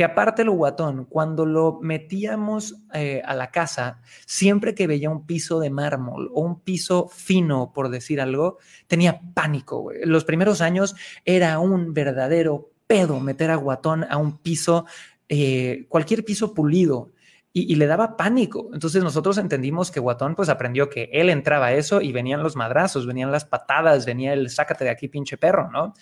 [0.00, 5.26] que aparte el guatón, cuando lo metíamos eh, a la casa, siempre que veía un
[5.26, 9.90] piso de mármol o un piso fino, por decir algo, tenía pánico.
[10.04, 14.86] Los primeros años era un verdadero pedo meter a guatón a un piso,
[15.28, 17.10] eh, cualquier piso pulido
[17.52, 18.70] y, le daba pánico.
[18.72, 22.54] Entonces nosotros entendimos que Guatón pues aprendió que él entraba a eso y venían los
[22.54, 25.94] madrazos, venían las patadas, venía el sácate de aquí pinche perro, ¿no?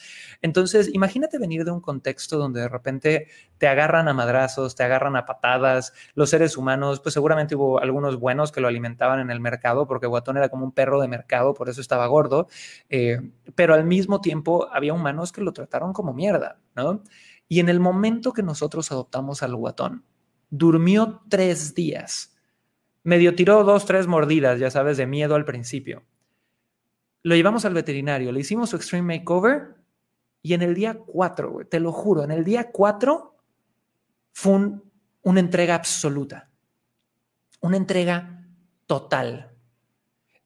[0.43, 5.17] Entonces imagínate venir de un contexto donde de repente te agarran a madrazos, te agarran
[5.17, 9.41] a patadas, los seres humanos, pues seguramente hubo algunos buenos que lo alimentaban en el
[9.41, 12.49] mercado porque Guatón era como un perro de mercado, por eso estaba gordo,
[12.91, 13.21] eh,
[13.55, 17.03] pero al mismo tiempo había humanos que lo trataron como mierda, ¿no?
[17.49, 20.05] Y en el momento que nosotros adoptamos al Guatón,
[20.51, 22.35] Durmió tres días.
[23.03, 26.05] Medio tiró dos, tres mordidas, ya sabes, de miedo al principio.
[27.23, 29.77] Lo llevamos al veterinario, le hicimos su extreme makeover
[30.43, 33.37] y en el día cuatro, te lo juro, en el día cuatro
[34.33, 34.71] fue
[35.23, 36.51] una entrega absoluta,
[37.61, 38.47] una entrega
[38.87, 39.53] total.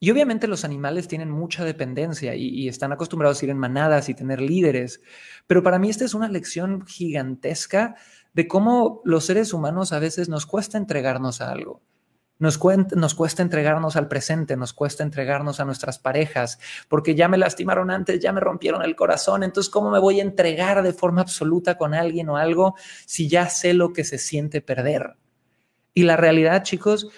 [0.01, 4.09] Y obviamente los animales tienen mucha dependencia y, y, están acostumbrados a ir en manadas
[4.09, 5.01] y tener líderes,
[5.47, 7.95] pero para mí esta es una lección gigantesca
[8.35, 11.83] de cómo los seres humanos a veces nos cuesta entregarnos a algo.
[12.39, 12.59] Nos,
[12.97, 17.91] nos, cuesta entregarnos al presente, nos cuesta entregarnos a nuestras parejas, porque ya me lastimaron
[17.91, 21.79] antes, ya me rompieron el corazón, entonces ¿cómo me voy a entregar de forma absoluta
[21.79, 22.75] con alguien o algo
[23.07, 25.15] si ya sé lo que se siente perder?
[25.95, 27.09] Y la realidad, chicos,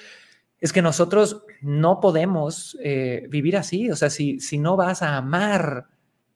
[0.61, 5.16] es que nosotros no podemos eh, vivir así, o sea, si, si no vas a
[5.16, 5.87] amar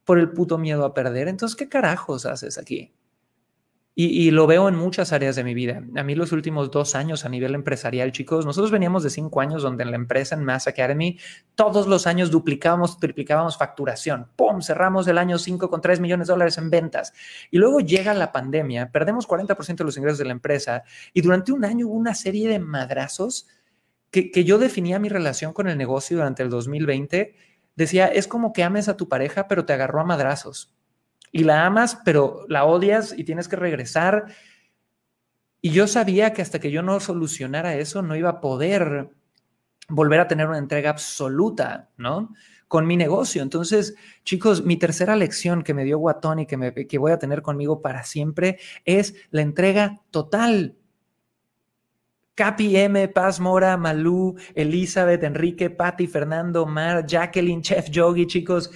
[0.04, 2.94] por el puto miedo a perder, entonces ¿qué carajos haces aquí?
[4.00, 5.82] Y, lo veo en muchas áreas de mi vida.
[5.96, 9.60] A mí los últimos dos años a nivel empresarial, chicos, nosotros veníamos de cinco años
[9.60, 11.18] donde en la empresa, en Mass Academy,
[11.56, 14.28] todos los años duplicábamos, triplicábamos facturación.
[14.36, 14.62] ¡Pum!
[14.62, 17.12] Cerramos el año cinco con tres millones de dólares en ventas.
[17.50, 21.50] Y luego llega la pandemia, perdemos 40% de los ingresos de la empresa y durante
[21.50, 23.48] un año hubo una serie de madrazos
[24.12, 27.34] que, que yo definía mi relación con el negocio durante el 2020.
[27.74, 30.77] Decía, es como que ames a tu pareja, pero te agarró a madrazos
[31.32, 34.26] y la amas, pero la odias y tienes que regresar.
[35.60, 39.10] Y yo sabía que hasta que yo no solucionara eso, no iba a poder
[39.88, 42.34] volver a tener una entrega absoluta, ¿no?
[42.68, 43.42] Con mi negocio.
[43.42, 47.18] Entonces, chicos, mi tercera lección que me dio Guatón y que, me, que voy a
[47.18, 50.76] tener conmigo para siempre es la entrega total.
[52.34, 58.70] Capi M, Paz Mora, Malú, Elizabeth, Enrique, Patti, Fernando, Mar, Jacqueline, Chef Yogi, chicos,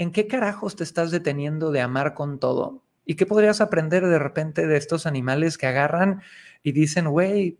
[0.00, 2.82] ¿en qué carajos te estás deteniendo de amar con todo?
[3.04, 6.22] ¿Y qué podrías aprender de repente de estos animales que agarran
[6.62, 7.58] y dicen, güey,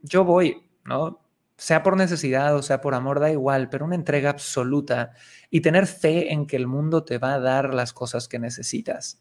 [0.00, 1.20] yo voy, ¿no?
[1.56, 5.14] Sea por necesidad o sea por amor, da igual, pero una entrega absoluta
[5.50, 9.20] y tener fe en que el mundo te va a dar las cosas que necesitas.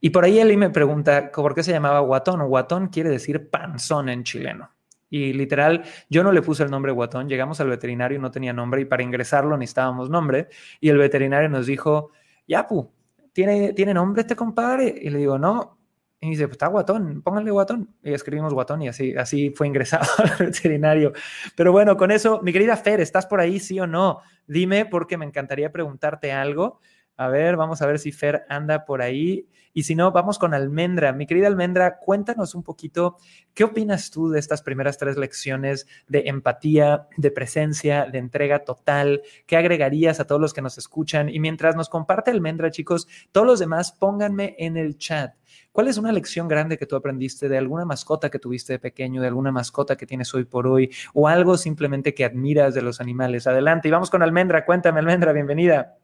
[0.00, 2.46] Y por ahí Eli me pregunta, ¿por qué se llamaba guatón?
[2.46, 4.70] Guatón quiere decir panzón en chileno.
[5.10, 8.52] Y literal, yo no le puse el nombre Guatón, llegamos al veterinario y no tenía
[8.52, 10.48] nombre y para ingresarlo necesitábamos nombre
[10.80, 12.12] y el veterinario nos dijo,
[12.46, 12.92] Yapu,
[13.32, 14.94] ¿tiene, ¿tiene nombre este compadre?
[15.00, 15.78] Y le digo, no.
[16.22, 17.94] Y dice, pues está Guatón, pónganle Guatón.
[18.02, 21.12] Y escribimos Guatón y así, así fue ingresado al veterinario.
[21.56, 24.20] Pero bueno, con eso, mi querida Fer, ¿estás por ahí, sí o no?
[24.46, 26.80] Dime porque me encantaría preguntarte algo.
[27.20, 29.46] A ver, vamos a ver si Fer anda por ahí.
[29.74, 31.12] Y si no, vamos con Almendra.
[31.12, 33.18] Mi querida Almendra, cuéntanos un poquito,
[33.52, 39.20] ¿qué opinas tú de estas primeras tres lecciones de empatía, de presencia, de entrega total?
[39.46, 41.28] ¿Qué agregarías a todos los que nos escuchan?
[41.28, 45.34] Y mientras nos comparte Almendra, chicos, todos los demás, pónganme en el chat.
[45.72, 49.20] ¿Cuál es una lección grande que tú aprendiste de alguna mascota que tuviste de pequeño,
[49.20, 52.98] de alguna mascota que tienes hoy por hoy, o algo simplemente que admiras de los
[52.98, 53.46] animales?
[53.46, 54.64] Adelante y vamos con Almendra.
[54.64, 55.98] Cuéntame, Almendra, bienvenida.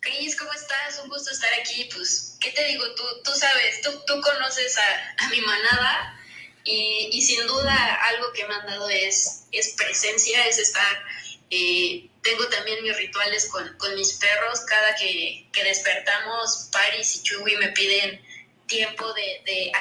[0.00, 1.00] Cris, ¿cómo estás?
[1.02, 1.88] Un gusto estar aquí.
[1.94, 2.84] Pues, ¿qué te digo?
[2.94, 6.18] Tú, tú sabes, tú, tú conoces a, mi manada
[6.64, 11.04] y, y, sin duda algo que me han dado es, es presencia, es estar...
[11.50, 14.60] Eh, tengo también mis rituales con, con mis perros.
[14.60, 18.22] Cada que, que, despertamos, Paris y Chuy me piden
[18.66, 19.72] tiempo de, de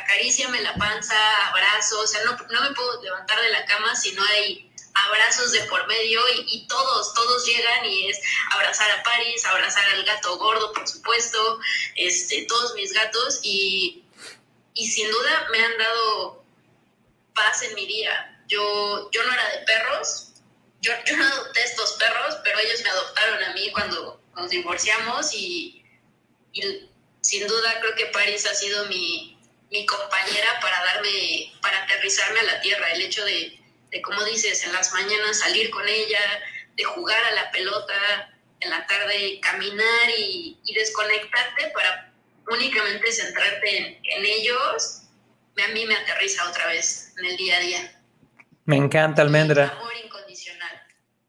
[0.61, 1.99] la panza, abrazo.
[1.99, 4.66] O sea, no, no me puedo levantar de la cama si no hay
[5.05, 8.19] abrazos de por medio y, todos, todos llegan y es
[8.51, 11.59] abrazar a Paris, abrazar al gato gordo, por supuesto,
[11.95, 14.03] este, todos mis gatos y,
[14.73, 16.43] y sin duda me han dado
[17.33, 18.41] paz en mi día.
[18.47, 20.29] yo, yo no era de perros,
[20.81, 25.33] yo, yo no adopté estos perros, pero ellos me adoptaron a mí cuando nos divorciamos
[25.33, 25.83] y,
[26.53, 26.89] y
[27.21, 29.37] sin duda creo que Paris ha sido mi,
[29.69, 33.59] mi compañera para darme, para aterrizarme a la tierra, el hecho de,
[33.91, 36.19] de, como dices, en las mañanas salir con ella,
[36.75, 42.13] de jugar a la pelota, en la tarde caminar y, y desconectarte para
[42.49, 45.03] únicamente centrarte en, en ellos,
[45.63, 48.01] a mí me aterriza otra vez en el día a día.
[48.65, 49.69] Me encanta, Almendra.
[49.69, 50.69] Amor incondicional.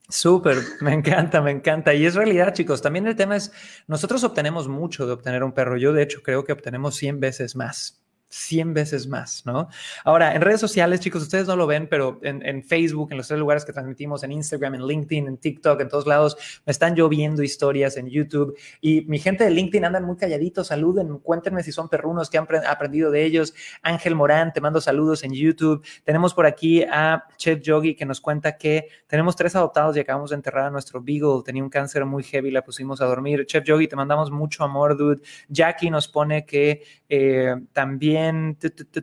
[0.09, 1.95] Súper, me encanta, me encanta.
[1.95, 2.83] Y es realidad, chicos.
[2.83, 3.53] También el tema es,
[3.87, 5.77] nosotros obtenemos mucho de obtener un perro.
[5.77, 8.03] Yo, de hecho, creo que obtenemos 100 veces más.
[8.31, 9.69] 100 veces más, ¿no?
[10.05, 13.41] Ahora, en redes sociales, chicos, ustedes no lo ven, pero en, Facebook, en los tres
[13.41, 16.37] lugares que transmitimos, en Instagram, en LinkedIn, en TikTok, en todos lados,
[16.67, 21.19] me están lloviendo historias en YouTube y mi gente de LinkedIn andan muy calladitos, saluden,
[21.19, 23.55] cuéntenme si son perrunos que han aprendido de ellos.
[23.83, 25.85] Ángel Morán, te mando saludos en YouTube.
[26.05, 30.31] Tenemos por aquí a Chef Yogi que nos cuenta que tenemos tres adoptados y acabamos
[30.31, 33.47] de enterrar a nuestro Beagle, tenía un cáncer muy heavy, la pusimos a dormir.
[33.47, 35.23] Chef Yogi, te mandamos mucho amor, dude.
[35.49, 38.18] Jackie nos pone que eh, también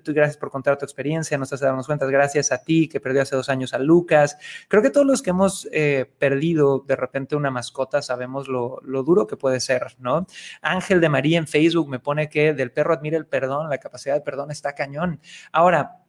[0.05, 3.35] gracias por contar tu experiencia, nos hace darnos cuenta, gracias a ti que perdió hace
[3.35, 4.37] dos años a Lucas.
[4.67, 9.03] Creo que todos los que hemos eh, perdido de repente una mascota sabemos lo, lo,
[9.03, 10.25] duro que puede ser, ¿no?
[10.61, 14.15] Ángel de María en Facebook me pone que del perro admira el perdón, la capacidad
[14.15, 15.19] de perdón está cañón.
[15.51, 16.01] Ahora,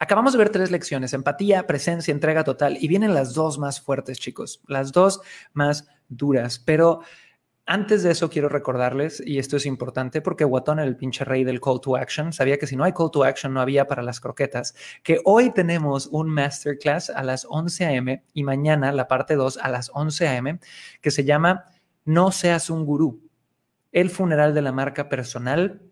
[0.00, 4.20] Acabamos de ver tres lecciones, empatía, presencia, entrega total, y vienen las dos más fuertes,
[4.20, 5.20] chicos, las dos
[5.54, 7.00] más duras, pero
[7.70, 11.44] antes de eso, quiero recordarles, y esto es importante porque Guatón era el pinche rey
[11.44, 12.32] del call to action.
[12.32, 14.74] Sabía que si no hay call to action, no había para las croquetas.
[15.02, 18.24] Que hoy tenemos un masterclass a las 11 a.m.
[18.32, 20.60] y mañana la parte 2 a las 11 a.m.
[21.02, 21.66] que se llama
[22.06, 23.20] No seas un gurú.
[23.92, 25.82] El funeral de la marca personal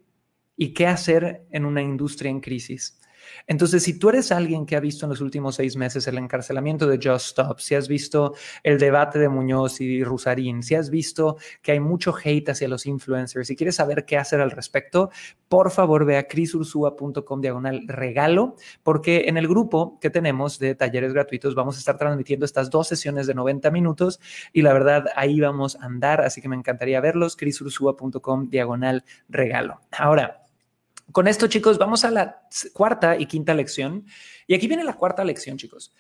[0.57, 2.99] y qué hacer en una industria en crisis.
[3.47, 6.87] Entonces, si tú eres alguien que ha visto en los últimos seis meses el encarcelamiento
[6.87, 11.37] de Just Stop, si has visto el debate de Muñoz y Rusarín, si has visto
[11.63, 15.11] que hay mucho hate hacia los influencers y quieres saber qué hacer al respecto,
[15.49, 21.13] por favor ve a crisursua.com diagonal regalo, porque en el grupo que tenemos de talleres
[21.13, 24.21] gratuitos vamos a estar transmitiendo estas dos sesiones de 90 minutos
[24.53, 29.81] y la verdad ahí vamos a andar, así que me encantaría verlos, crisursua.com diagonal regalo.
[29.93, 30.46] Ahora,
[31.13, 32.43] con esto, chicos, vamos a la
[32.73, 34.07] cuarta y quinta lección.
[34.47, 35.95] Y aquí viene la cuarta lección, chicos.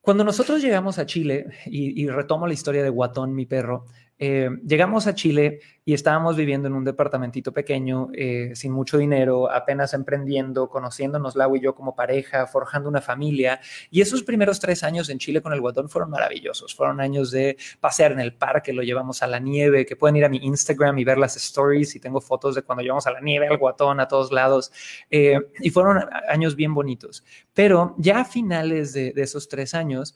[0.00, 3.86] Cuando nosotros llegamos a Chile, y, y retomo la historia de Guatón, mi perro,
[4.22, 9.50] eh, llegamos a Chile y estábamos viviendo en un departamentito pequeño, eh, sin mucho dinero,
[9.50, 13.60] apenas emprendiendo, conociéndonos Lau y yo como pareja, forjando una familia.
[13.90, 16.74] Y esos primeros tres años en Chile con el guatón fueron maravillosos.
[16.74, 20.26] Fueron años de pasear en el parque, lo llevamos a la nieve, que pueden ir
[20.26, 21.96] a mi Instagram y ver las stories.
[21.96, 24.70] Y tengo fotos de cuando llevamos a la nieve, al guatón, a todos lados.
[25.10, 27.24] Eh, y fueron años bien bonitos.
[27.54, 30.14] Pero ya a finales de, de esos tres años,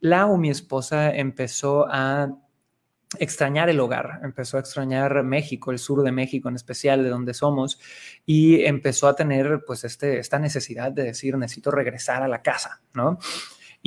[0.00, 2.36] Lau, mi esposa, empezó a
[3.18, 7.34] extrañar el hogar, empezó a extrañar México, el sur de México en especial, de donde
[7.34, 7.78] somos,
[8.24, 12.82] y empezó a tener pues este, esta necesidad de decir, necesito regresar a la casa,
[12.94, 13.18] ¿no?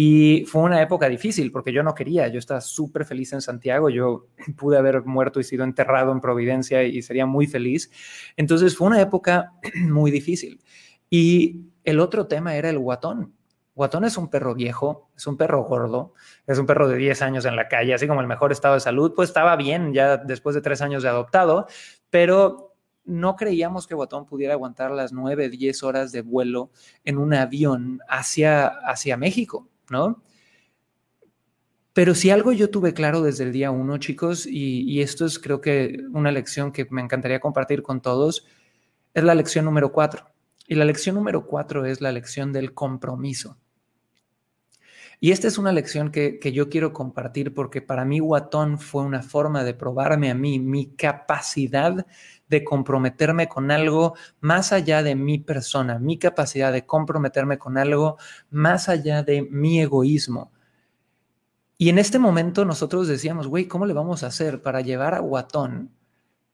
[0.01, 3.89] Y fue una época difícil porque yo no quería, yo estaba súper feliz en Santiago,
[3.89, 4.27] yo
[4.57, 7.91] pude haber muerto y sido enterrado en Providencia y sería muy feliz.
[8.37, 9.51] Entonces fue una época
[9.89, 10.61] muy difícil.
[11.09, 13.33] Y el otro tema era el guatón.
[13.79, 16.13] Guatón es un perro viejo, es un perro gordo,
[16.45, 18.81] es un perro de 10 años en la calle, así como el mejor estado de
[18.81, 21.65] salud, pues estaba bien ya después de tres años de adoptado,
[22.09, 26.71] pero no creíamos que Guatón pudiera aguantar las 9, 10 horas de vuelo
[27.05, 30.23] en un avión hacia, hacia México, ¿no?
[31.93, 35.39] Pero si algo yo tuve claro desde el día uno, chicos, y, y esto es
[35.39, 38.45] creo que una lección que me encantaría compartir con todos,
[39.13, 40.25] es la lección número cuatro.
[40.67, 43.57] Y la lección número cuatro es la lección del compromiso.
[45.21, 49.03] Y esta es una lección que, que, yo quiero compartir porque para mí Guatón fue
[49.03, 52.05] una forma de probarme a mí mi capacidad
[52.47, 58.17] de comprometerme con algo más allá de mi persona, mi capacidad de comprometerme con algo
[58.49, 60.51] más allá de mi egoísmo.
[61.77, 65.19] Y en este momento nosotros decíamos, güey, ¿cómo le vamos a hacer para llevar a
[65.19, 65.91] Guatón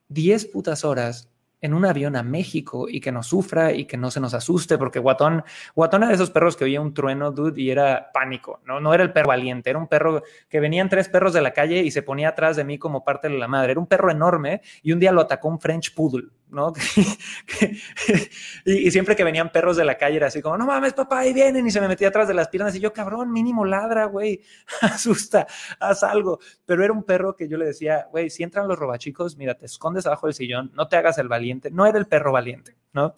[0.09, 1.29] 10 putas horas
[1.61, 4.77] en un avión a México y que no sufra y que no se nos asuste,
[4.77, 5.43] porque Guatón,
[5.75, 8.79] Guatón era de esos perros que oía un trueno, dude, y era pánico, ¿no?
[8.79, 11.81] No era el perro valiente, era un perro que venían tres perros de la calle
[11.81, 13.71] y se ponía atrás de mí como parte de la madre.
[13.71, 16.73] Era un perro enorme y un día lo atacó un French Poodle, ¿no?
[18.65, 21.33] y, siempre que venían perros de la calle era así como, no mames, papá, ahí
[21.33, 24.41] vienen, y se me metía atrás de las piernas y yo, cabrón, mínimo ladra, güey,
[24.81, 25.45] asusta,
[25.79, 26.39] haz algo.
[26.65, 29.65] Pero era un perro que yo le decía, güey, si entran los robachicos, mira, te
[29.65, 33.13] escondes abajo del sillón, no te hagas el valiente, no era el perro valiente, ¿no?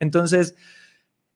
[0.00, 0.56] Entonces,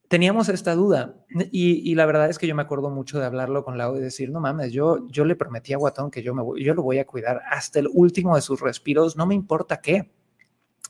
[0.09, 1.15] teníamos esta duda
[1.51, 4.01] y, y, la verdad es que yo me acuerdo mucho de hablarlo con Lau y
[4.01, 6.83] decir, no mames, yo, yo le prometí a Guatón que yo, me voy, yo lo
[6.83, 10.11] voy a cuidar hasta el último de sus respiros, no me importa qué.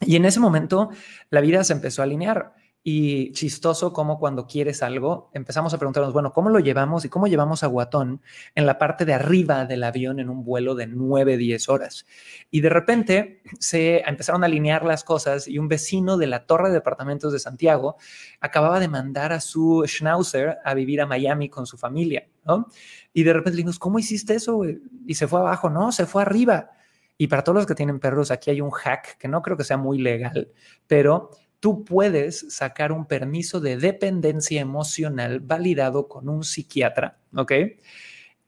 [0.01, 0.91] Y en ese momento
[1.31, 2.55] la vida se empezó a alinear
[2.87, 7.27] y chistoso como cuando quieres algo, empezamos a preguntarnos, bueno, ¿cómo lo llevamos y cómo
[7.27, 8.21] llevamos a Guatón
[8.55, 12.05] en la parte de arriba del avión en un vuelo de 9, 10 horas?
[12.51, 16.69] Y de repente se empezaron a alinear las cosas y un vecino de la torre
[16.69, 17.97] de departamentos de Santiago
[18.39, 22.69] acababa de mandar a su schnauzer a vivir a Miami con su familia, ¿no?
[23.15, 24.61] Y de repente le dijimos, ¿cómo hiciste eso?
[25.07, 26.73] Y se fue abajo, no, se fue arriba.
[27.17, 29.65] Y para todos los que tienen perros, aquí hay un hack que no creo que
[29.65, 30.53] sea muy legal,
[30.87, 37.53] pero tú puedes sacar un permiso de dependencia emocional validado con un psiquiatra, ¿ok?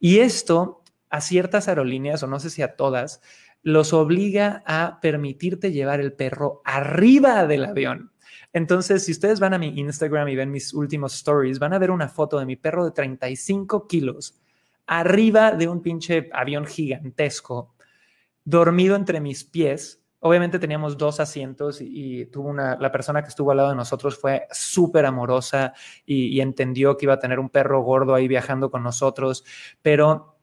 [0.01, 3.23] Y esto a ciertas aerolíneas, o no sé si a todas,
[3.63, 8.13] los obliga a permitirte llevar el perro arriba del avión.
[8.53, 11.91] Entonces, si ustedes van a mi Instagram y ven mis últimos stories, van a ver
[11.91, 14.39] una foto de mi perro de 35 kilos
[14.87, 17.75] arriba de un pinche avión gigantesco,
[18.47, 23.53] dormido entre mis pies Obviamente teníamos dos asientos y, tuvo una, la persona que estuvo
[23.53, 25.73] al lado de nosotros fue súper amorosa
[26.05, 29.45] y, entendió que iba a tener un perro gordo ahí viajando con nosotros,
[29.83, 30.39] pero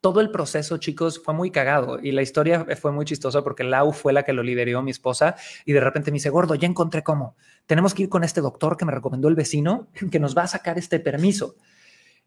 [0.00, 3.92] todo el proceso, chicos, fue muy cagado y la historia fue muy chistosa porque Lau
[3.92, 7.02] fue la que lo lideró, mi esposa, y de repente me dice, gordo, ya encontré
[7.02, 7.36] cómo.
[7.66, 10.48] Tenemos que ir con este doctor que me recomendó el vecino que nos va a
[10.48, 11.56] sacar este permiso.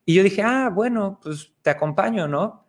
[0.04, 2.67] Y yo dije, ah, bueno, pues te acompaño, ¿no?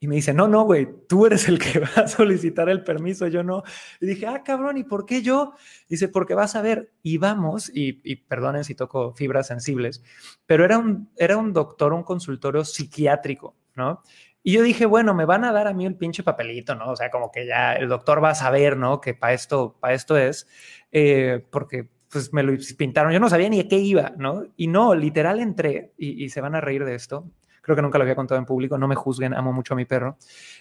[0.00, 3.26] Y me dice, no, no, güey, tú eres el que va a solicitar el permiso,
[3.26, 3.64] yo no.
[4.00, 5.54] Y dije, ah, cabrón, ¿y por qué yo?
[5.88, 10.02] Dice, porque vas a ver, y vamos, y, y perdonen si toco fibras sensibles,
[10.46, 14.02] pero era un, era un doctor, un consultorio psiquiátrico, ¿no?
[14.44, 16.92] Y yo dije, bueno, me van a dar a mí el pinche papelito, ¿no?
[16.92, 19.00] O sea, como que ya el doctor va a saber, ¿no?
[19.00, 20.46] Que para esto, para esto es,
[20.92, 24.44] eh, porque pues me lo pintaron, yo no sabía ni a qué iba, ¿no?
[24.56, 27.30] Y no, literal entré, y, y se van a reír de esto,
[27.68, 29.84] creo que nunca lo había contado en público, no me juzguen, amo mucho a mi
[29.84, 30.16] perro,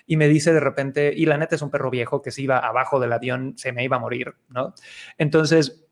[0.05, 2.57] y me dice de repente, y la neta es un perro viejo que si iba
[2.59, 4.73] abajo del avión se me iba a morir, ¿no?
[5.17, 5.87] Entonces,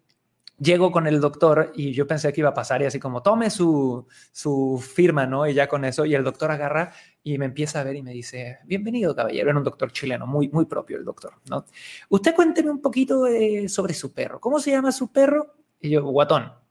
[0.60, 3.50] llego con el doctor y yo pensé que iba a pasar y así como, tome
[3.50, 5.48] su, su firma, ¿no?
[5.48, 6.92] Y ya con eso, y el doctor agarra
[7.24, 10.50] y me empieza a ver y me dice, bienvenido caballero, era un doctor chileno, muy,
[10.50, 11.66] muy propio el doctor, ¿no?
[12.10, 15.56] Usted cuénteme un poquito eh, sobre su perro, ¿cómo se llama su perro?
[15.80, 16.65] Y yo, guatón.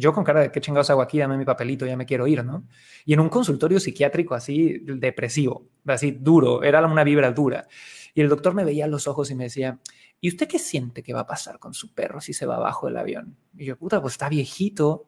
[0.00, 2.42] Yo con cara de qué chingados hago aquí, dame mi papelito, ya me quiero ir,
[2.44, 2.66] ¿no?
[3.04, 7.68] Y en un consultorio psiquiátrico así depresivo, así duro, era una vibra dura.
[8.14, 9.78] Y el doctor me veía a los ojos y me decía,
[10.20, 12.86] ¿y usted qué siente que va a pasar con su perro si se va abajo
[12.86, 13.36] del avión?
[13.56, 15.06] Y yo, puta, pues está viejito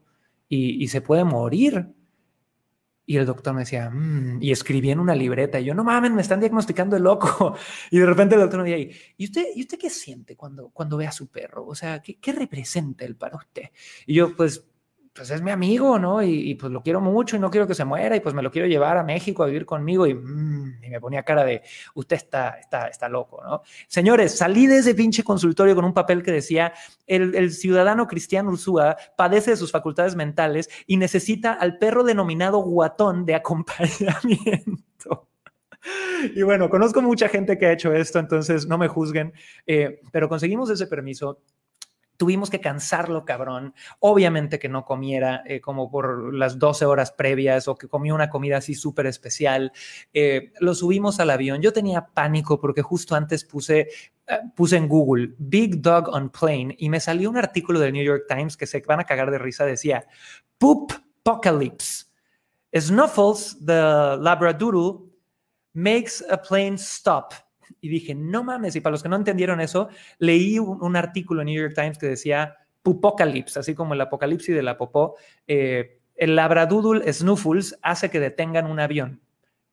[0.49, 1.89] y, se puede morir.
[3.07, 5.59] Y el doctor me decía, mm", y escribí en una libreta.
[5.59, 7.57] Y yo, no mames, me están diagnosticando el loco.
[7.91, 10.97] Y de repente el doctor me decía, ¿y usted, ¿y usted qué siente cuando, cuando
[10.99, 11.67] ve a su perro?
[11.67, 13.71] O sea, ¿qué, ¿qué representa él para usted?
[14.07, 14.67] Y yo, pues,
[15.15, 16.23] pues es mi amigo, ¿no?
[16.23, 18.51] Y, pues lo quiero mucho y no quiero que se muera y pues me lo
[18.51, 21.63] quiero llevar a México a vivir conmigo y, mm, me ponía cara de,
[21.95, 23.63] usted está, está, está loco, ¿no?
[23.89, 26.73] Señores, salí de ese pinche consultorio con un papel que decía,
[27.07, 32.59] el, el ciudadano Cristiano Ursúa padece de sus facultades mentales y necesita al perro denominado
[32.59, 35.29] guatón de acompañamiento.
[36.35, 39.33] Y bueno, conozco mucha gente que ha hecho esto, entonces no me juzguen,
[39.67, 41.41] eh, pero conseguimos ese permiso
[42.23, 43.75] tuvimos que cansarlo, cabrón.
[43.99, 48.31] Obviamente que no comiera eh, como por las 12 horas previas o que comió una
[48.31, 49.73] comida así súper especial.
[50.15, 51.61] Eh, lo subimos al avión.
[51.61, 53.89] Yo tenía pánico porque justo antes puse,
[54.29, 58.05] eh, puse en Google Big Dog on Plane y me salió un artículo del New
[58.05, 59.67] York Times que se van a cagar de risa.
[59.67, 60.07] Decía
[60.59, 60.93] Poop
[61.27, 62.05] Apocalypse.
[62.73, 65.11] Snuffles, the Labradoodle,
[65.75, 67.35] makes a plane stop
[67.81, 71.47] y dije, no mames, y para los que no entendieron eso, leí un, artículo en
[71.47, 76.37] New York Times que decía Pupocalypse, así como el apocalipsis de la popó, eh, el
[76.37, 79.21] labradoodle Snuffles hace que detengan un avión.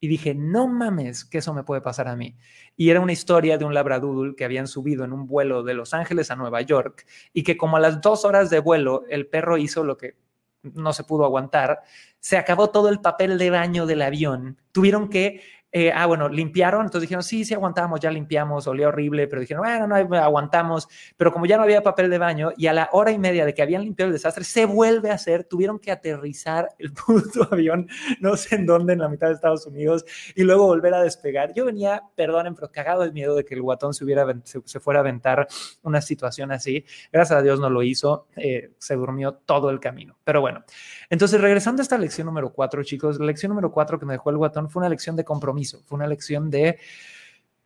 [0.01, 2.37] Y dije, no mames, que eso me puede pasar a mí.
[2.77, 5.93] Y era una historia de un labradoodle que habían subido en un vuelo de Los
[5.93, 9.57] Ángeles a Nueva York y que como a las dos horas de vuelo el perro
[9.57, 10.15] hizo lo que
[10.61, 11.81] no se pudo aguantar,
[12.19, 14.57] se acabó todo el papel de baño del avión.
[14.71, 19.27] Tuvieron que eh, ah, bueno, limpiaron, entonces dijeron, sí, sí aguantamos, ya limpiamos, olía horrible,
[19.27, 22.73] pero dijeron, bueno, no, aguantamos, pero como ya no había papel de baño y a
[22.73, 25.77] la hora y media de que habían limpiado el desastre, se vuelve a hacer, tuvieron
[25.77, 27.87] que aterrizar el puto avión,
[28.19, 30.05] no sé en dónde, en la mitad de Estados Unidos,
[30.35, 31.53] y luego volver a despegar.
[31.53, 35.01] Yo venía, perdonen, pero cagado de miedo de que el guatón se, hubiera, se, fuera
[35.01, 35.47] a aventar
[35.83, 36.83] una situación así.
[37.11, 40.17] Gracias a Dios no lo hizo, eh, se durmió todo el camino.
[40.23, 40.63] Pero bueno,
[41.11, 44.31] entonces regresando a esta lección número cuatro, chicos, la lección número cuatro que me dejó
[44.31, 46.79] el guatón fue una lección de compromiso fue una lección de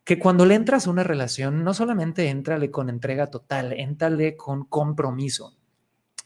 [0.04, 4.64] que cuando le entras a una relación, no solamente entrale con entrega total, entrale con
[4.64, 5.56] compromiso.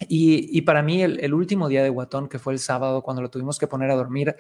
[0.09, 3.31] Y, para mí el, el, último día de Guatón, que fue el sábado, cuando lo
[3.31, 4.37] tuvimos que poner a dormir,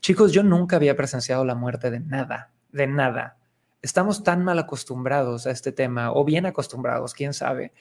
[0.00, 3.38] chicos, yo nunca había presenciado la muerte de nada, de nada.
[3.82, 7.72] Estamos tan mal acostumbrados a este tema, o bien acostumbrados, quién sabe,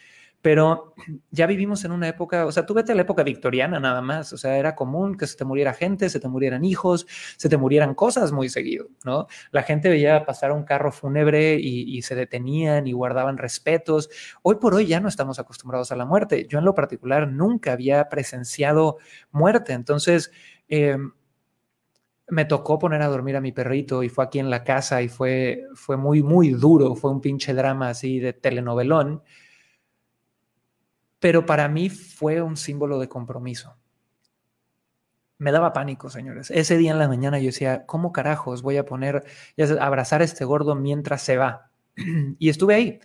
[0.46, 0.94] pero
[1.32, 4.32] ya vivimos en una época, o sea, tú vete a la época victoriana nada más,
[4.32, 7.58] o sea, era común que se te muriera gente, se te murieran hijos, se te
[7.58, 9.26] murieran cosas muy seguido, ¿no?
[9.50, 14.08] La gente veía pasar un carro fúnebre y, se detenían y guardaban respetos.
[14.44, 16.46] Hoy por hoy ya no estamos acostumbrados a la muerte.
[16.48, 18.98] Yo en lo particular nunca había presenciado
[19.32, 20.32] muerte, entonces...
[20.68, 21.12] Em,
[22.28, 25.10] me tocó poner a dormir a mi perrito y fue aquí en la casa y
[25.10, 29.22] fue, fue muy, muy duro, fue un pinche drama así de telenovelón
[31.26, 33.76] pero para mí fue un símbolo de compromiso.
[35.40, 36.52] Me daba pánico, señores.
[36.52, 39.24] Ese día en la mañana yo decía, ¿cómo carajos voy a poner,
[39.82, 41.72] abrazar a este gordo mientras se va?
[42.38, 43.00] y estuve ahí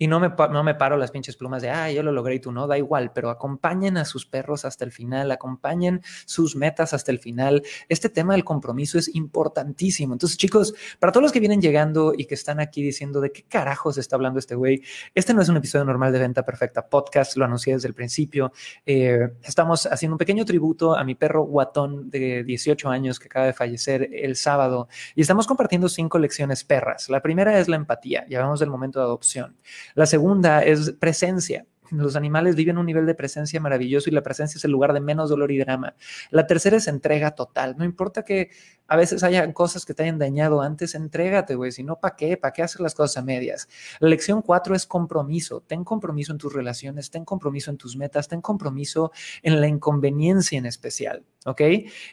[0.00, 2.40] y no me, no me paro las pinches plumas de, ah, yo lo logré y
[2.40, 6.94] tú no, da igual, pero acompañen a sus perros hasta el final, acompañen sus metas
[6.94, 7.62] hasta el final.
[7.86, 10.14] Este tema del compromiso es importantísimo.
[10.14, 13.42] Entonces, chicos, para todos los que vienen llegando y que están aquí diciendo de qué
[13.42, 14.82] carajos está hablando este güey,
[15.14, 18.52] este no es un episodio normal de Venta Perfecta Podcast, lo anuncié desde el principio.
[18.86, 23.44] Eh, estamos haciendo un pequeño tributo a mi perro guatón de 18 años que acaba
[23.44, 27.10] de fallecer el sábado y estamos compartiendo cinco lecciones perras.
[27.10, 29.56] La primera es la empatía, ya vamos del momento de adopción.
[29.94, 31.66] La segunda es presencia.
[31.90, 35.00] Los animales viven un nivel de presencia maravilloso y la presencia es el lugar de
[35.00, 35.94] menos dolor y drama.
[36.30, 37.76] La tercera es entrega total.
[37.76, 38.50] No importa que
[38.90, 41.70] a veces haya cosas que te hayan dañado antes, entrégate, güey.
[41.70, 42.36] Si no, ¿para qué?
[42.36, 43.68] ¿Para qué hacer las cosas a medias?
[44.00, 45.62] La lección cuatro es compromiso.
[45.64, 49.12] Ten compromiso en tus relaciones, ten compromiso en tus metas, ten compromiso
[49.42, 51.24] en la inconveniencia en especial.
[51.46, 51.62] ¿Ok?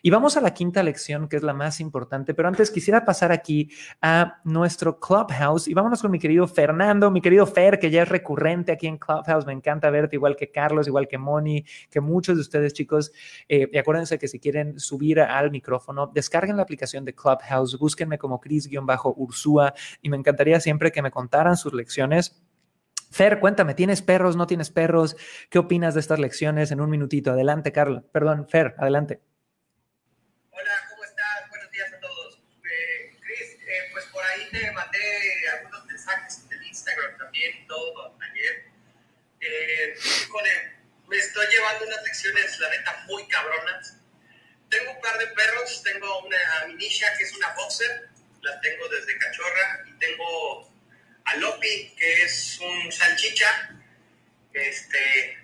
[0.03, 2.33] Y vamos a la quinta lección, que es la más importante.
[2.33, 3.69] Pero antes quisiera pasar aquí
[4.01, 8.09] a nuestro Clubhouse y vámonos con mi querido Fernando, mi querido Fer, que ya es
[8.09, 9.45] recurrente aquí en Clubhouse.
[9.45, 13.11] Me verte, igual que Carlos, igual que Moni, que muchos de ustedes, chicos.
[13.47, 18.17] Eh, y acuérdense que si quieren subir al micrófono, descarguen la aplicación de Clubhouse, búsquenme
[18.17, 22.41] como Cris-Ursúa y me encantaría siempre que me contaran sus lecciones.
[23.09, 24.35] Fer, cuéntame, ¿tienes perros?
[24.35, 25.15] ¿No tienes perros?
[25.49, 27.31] ¿Qué opinas de estas lecciones en un minutito?
[27.31, 28.03] Adelante, Carlos.
[28.11, 29.21] Perdón, Fer, adelante.
[39.57, 39.95] Eh,
[41.07, 43.97] me estoy llevando unas lecciones, la neta, muy cabronas
[44.69, 46.37] tengo un par de perros, tengo una
[46.67, 48.09] minisha que es una boxer,
[48.41, 50.69] la tengo desde cachorra, y tengo
[51.25, 53.69] a Lopi, que es un salchicha,
[54.53, 55.37] este,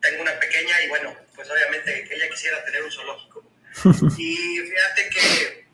[0.00, 3.44] tengo una pequeña y bueno, pues obviamente ella quisiera tener un zoológico.
[4.18, 5.66] Y fíjate que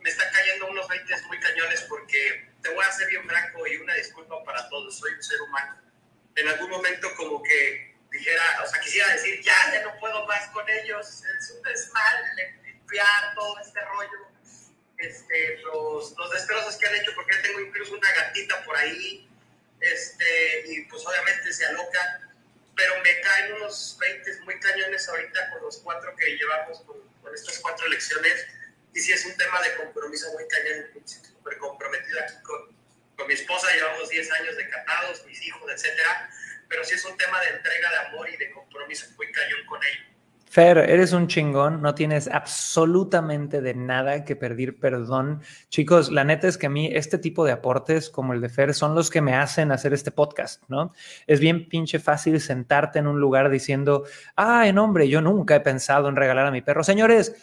[0.00, 3.76] me están cayendo unos 20 muy cañones porque te voy a ser bien franco y
[3.76, 5.83] una disculpa para todos, soy un ser humano.
[6.36, 10.48] En algún momento como que dijera, o sea, quisiera decir, ya, ya no puedo más
[10.48, 14.28] con ellos, es un desmadre limpiar todo este rollo,
[14.98, 19.28] este, los, los destrozos que han hecho, porque tengo incluso una gatita por ahí,
[19.80, 22.34] este, y pues obviamente se alocan,
[22.76, 27.34] pero me caen unos 20 muy cañones ahorita con los cuatro que llevamos, con, con
[27.34, 28.46] estas cuatro elecciones,
[28.94, 32.73] y sí es un tema de compromiso muy cañón, súper comprometido aquí con,
[33.16, 36.30] con mi esposa, llevamos 10 años de casados, mis hijos, etcétera,
[36.68, 39.80] pero sí es un tema de entrega de amor y de compromiso muy cañón con
[39.82, 40.14] ellos.
[40.54, 45.42] Fer, eres un chingón, no tienes absolutamente de nada que pedir perdón.
[45.68, 48.72] Chicos, la neta es que a mí este tipo de aportes como el de Fer
[48.72, 50.92] son los que me hacen hacer este podcast, ¿no?
[51.26, 54.04] Es bien pinche fácil sentarte en un lugar diciendo,
[54.36, 56.84] ah, en hombre, yo nunca he pensado en regalar a mi perro.
[56.84, 57.34] Señores,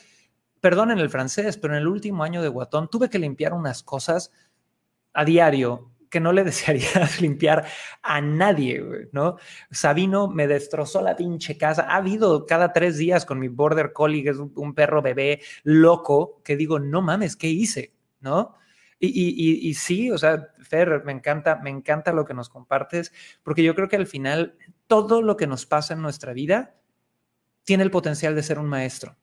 [0.61, 4.32] perdonen el francés, pero en el último año de Guatón tuve que limpiar unas cosas
[5.14, 7.66] a diario que no le desearía limpiar
[8.03, 9.38] a nadie, ¿no?
[9.72, 11.84] Sabino me destrozó la pinche casa.
[11.89, 16.41] Ha habido cada tres días con mi border collie, que es un perro bebé loco,
[16.43, 17.93] que digo, no mames, ¿qué hice?
[18.20, 18.55] ¿No?
[19.03, 23.74] Y, sí, o sea, Fer, me encanta, me encanta lo que nos compartes, porque yo
[23.74, 24.55] creo que al final
[24.86, 26.76] todo lo que nos pasa en nuestra vida
[27.64, 29.18] tiene el potencial de ser un maestro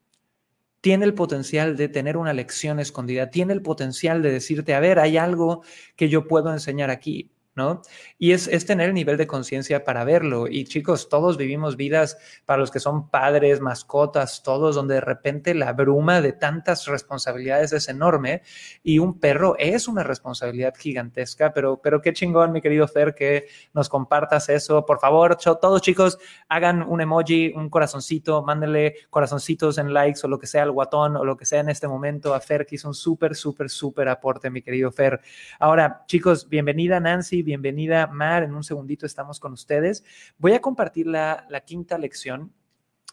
[0.81, 4.99] tiene el potencial de tener una lección escondida, tiene el potencial de decirte, a ver,
[4.99, 5.63] hay algo
[5.97, 7.31] que yo puedo enseñar aquí.
[7.59, 7.83] ¿No?
[8.19, 10.49] Y es, es tener el nivel de conciencia para verlo.
[10.49, 15.55] Y chicos, todos vivimos vidas para los que son padres, mascotas, todos, donde de repente
[15.55, 18.43] la bruma de tantas responsabilidades es enorme
[18.83, 23.49] y un perro es una responsabilidad gigantesca, pero, pero qué chingón, mi querido Fer, que
[23.75, 24.87] nos compartas eso.
[24.87, 30.39] Por favor, todos chicos, hagan un emoji, un corazoncito, mándenle corazoncitos en likes o lo
[30.39, 32.87] que sea al guatón o lo que sea en este momento a Fer, que hizo
[32.87, 35.21] un súper, súper, súper aporte, mi querido Fer.
[35.59, 40.05] Ahora, chicos, bienvenida Nancy bienvenida Mar, en un segundito estamos con ustedes.
[40.37, 42.53] Voy a compartir la, quinta lección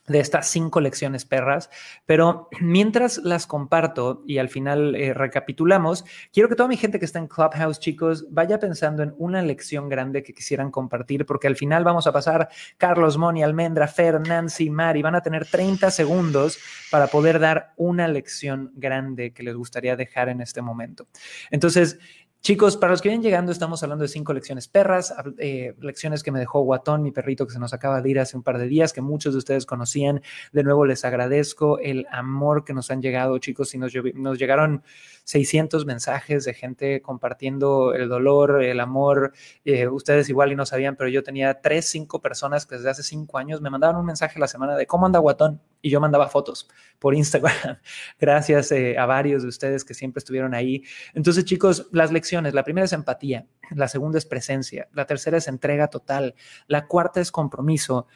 [0.08, 1.70] de estas cinco lecciones perras,
[2.06, 7.06] pero mientras las comparto y al final eh, recapitulamos, quiero que toda mi gente que
[7.06, 11.56] está en Clubhouse, chicos, vaya pensando en una lección grande que quisieran compartir, porque al
[11.56, 16.60] final vamos a pasar Carlos, Moni, Almendra, Fer, Nancy, Mari, van a tener 30 segundos
[16.92, 21.08] para poder dar una lección grande que les gustaría dejar en este momento.
[21.52, 21.98] Entonces,
[22.46, 26.32] Chicos, para los que vienen llegando, estamos hablando de cinco lecciones perras, eh, lecciones que
[26.32, 28.68] me dejó Guatón, mi perrito que se nos acaba de ir hace un par de
[28.68, 30.22] días, que muchos de ustedes conocían.
[30.52, 34.84] De nuevo les agradezco el amor que nos han llegado, chicos, y nos, nos llegaron
[35.24, 39.34] 600 mensajes de gente compartiendo el dolor, el amor.
[39.64, 43.02] Eh, ustedes igual y no sabían, pero yo tenía tres, cinco personas que desde hace
[43.02, 46.28] cinco años me mandaban un mensaje la semana de cómo anda Guatón y yo mandaba
[46.28, 46.68] fotos
[46.98, 47.78] por Instagram.
[48.20, 50.84] Gracias eh, a varios de ustedes que siempre estuvieron ahí.
[51.14, 55.48] Entonces, chicos, las lecciones, la primera es empatía, la segunda es presencia, la tercera es
[55.48, 56.34] entrega total,
[56.66, 58.08] la cuarta es compromiso.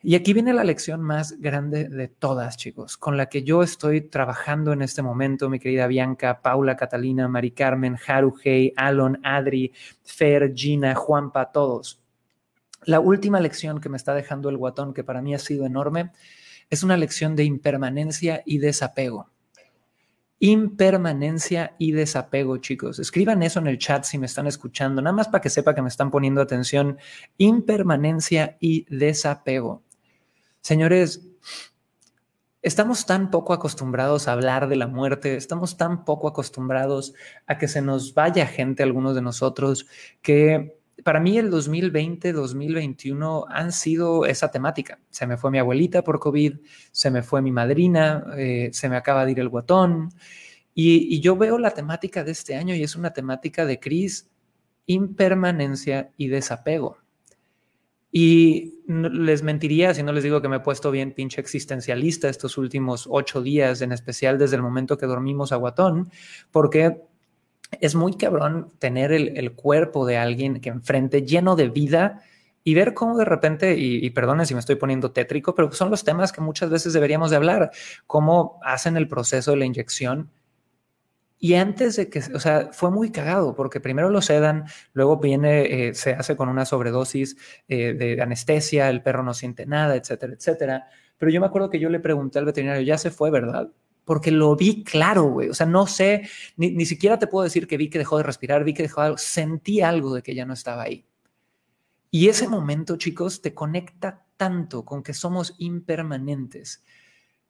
[0.00, 4.02] Y aquí viene la lección más grande de todas, chicos, con la que yo estoy
[4.02, 9.72] trabajando en este momento, mi querida Bianca, Paula, Catalina, Mari Carmen, Haru, Hey, Alon, Adri,
[10.04, 12.00] Fer, Gina, Juanpa, todos.
[12.84, 16.12] La última lección que me está dejando el guatón, que para mí ha sido enorme,
[16.72, 19.28] es una lección de impermanencia y desapego.
[20.38, 22.98] Impermanencia y desapego, chicos.
[22.98, 25.82] Escriban eso en el chat si me están escuchando, nada más para que sepa que
[25.82, 26.96] me están poniendo atención.
[27.36, 29.82] Impermanencia y desapego.
[30.62, 31.28] Señores,
[32.62, 37.12] estamos tan poco acostumbrados a hablar de la muerte, estamos tan poco acostumbrados
[37.46, 39.86] a que se nos vaya gente, algunos de nosotros,
[40.22, 44.98] que para mí el 2020, 2021 han sido esa temática.
[45.10, 46.54] Se me fue mi abuelita por COVID,
[46.90, 50.10] se me fue mi madrina, eh, se me acaba de ir el guatón.
[50.74, 54.30] Y, y, yo veo la temática de este año y es una temática de crisis,
[54.86, 56.98] impermanencia y desapego.
[58.10, 62.58] Y les mentiría si no les digo que me he puesto bien pinche existencialista estos
[62.58, 66.10] últimos ocho días, en especial desde el momento que dormimos a Guatón,
[66.50, 67.02] porque
[67.80, 72.22] es muy cabrón tener el, cuerpo de alguien que enfrente lleno de vida
[72.64, 75.90] y ver cómo de repente, y, y perdonen si me estoy poniendo tétrico, pero son
[75.90, 77.70] los temas que muchas veces deberíamos de hablar,
[78.06, 80.30] cómo hacen el proceso de la inyección
[81.44, 85.88] y antes de que, o sea, fue muy cagado porque primero lo sedan, luego viene,
[85.88, 90.34] eh, se hace con una sobredosis eh, de anestesia, el perro no siente nada, etcétera,
[90.34, 90.86] etcétera.
[91.18, 93.72] Pero yo me acuerdo que yo le pregunté al veterinario, ya se fue, ¿verdad?
[94.04, 95.48] Porque lo vi claro, güey.
[95.48, 98.24] O sea, no sé, ni, ni siquiera te puedo decir que vi que dejó de
[98.24, 101.04] respirar, vi que dejó algo, sentí algo de que ya no estaba ahí.
[102.10, 106.82] Y ese momento, chicos, te conecta tanto con que somos impermanentes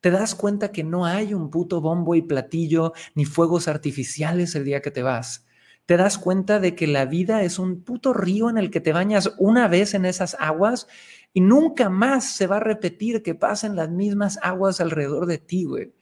[0.03, 4.65] te das cuenta que no hay un puto bombo y platillo ni fuegos artificiales el
[4.65, 5.47] día que te vas.
[5.87, 8.93] Te das cuenta de que la vida es un puto río en el que te
[8.93, 10.89] bañas una vez en esas aguas
[11.33, 15.65] y nunca más se va a repetir que pasen las mismas aguas alrededor de ti,
[15.67, 15.93] güey.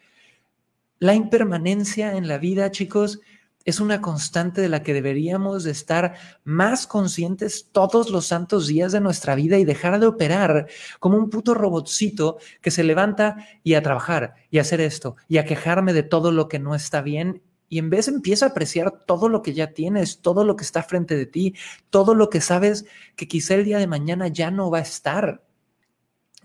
[1.01, 3.21] La impermanencia en la vida, chicos,
[3.65, 8.93] es una constante de la que deberíamos de estar más conscientes todos los santos días
[8.93, 10.67] de nuestra vida y dejar de operar
[10.99, 15.39] como un puto robotcito que se levanta y a trabajar y a hacer esto y
[15.39, 17.41] a quejarme de todo lo que no está bien
[17.71, 20.83] y en vez empieza a apreciar todo lo que ya tienes, todo lo que está
[20.83, 21.55] frente de ti,
[21.89, 22.85] todo lo que sabes
[23.17, 25.43] que quizá el día de mañana ya no va a estar.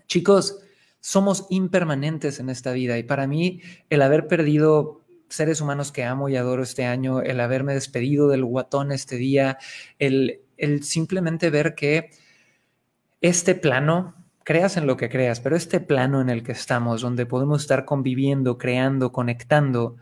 [0.06, 0.60] Chicos,
[1.06, 6.28] somos impermanentes en esta vida y para mí el haber perdido seres humanos que amo
[6.28, 9.56] y adoro este año, el haberme despedido del guatón este día,
[10.00, 12.10] el, el simplemente ver que
[13.20, 17.24] este plano, creas en lo que creas, pero este plano en el que estamos, donde
[17.24, 19.98] podemos estar conviviendo, creando, conectando,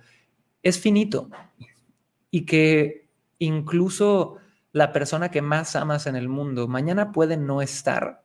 [0.63, 1.29] es finito.
[2.31, 4.39] Y que incluso
[4.73, 8.24] la persona que más amas en el mundo mañana puede no estar.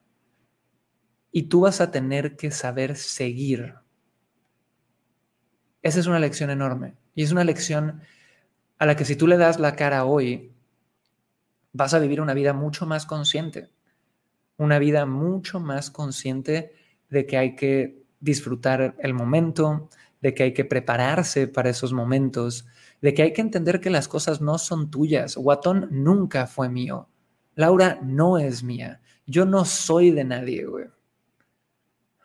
[1.31, 3.75] Y tú vas a tener que saber seguir
[5.81, 6.95] esa es una lección enorme.
[7.15, 8.01] Y es una lección
[8.77, 10.53] a la que si tú le das la cara hoy,
[11.73, 13.69] vas a vivir una vida mucho más consciente.
[14.57, 16.73] Una vida mucho más consciente
[17.09, 19.89] de que hay que disfrutar el momento,
[20.21, 22.67] de que hay que prepararse para esos momentos,
[23.01, 25.37] de que hay que entender que las cosas no son tuyas.
[25.37, 27.07] Guatón nunca fue mío.
[27.55, 29.01] Laura no es mía.
[29.25, 30.87] Yo no soy de nadie, güey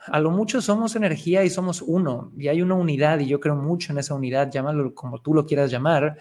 [0.07, 3.57] a lo mucho somos energía y somos uno, y hay una unidad, y yo creo
[3.57, 6.19] mucho en esa unidad, llámalo como tú lo quieras llamar,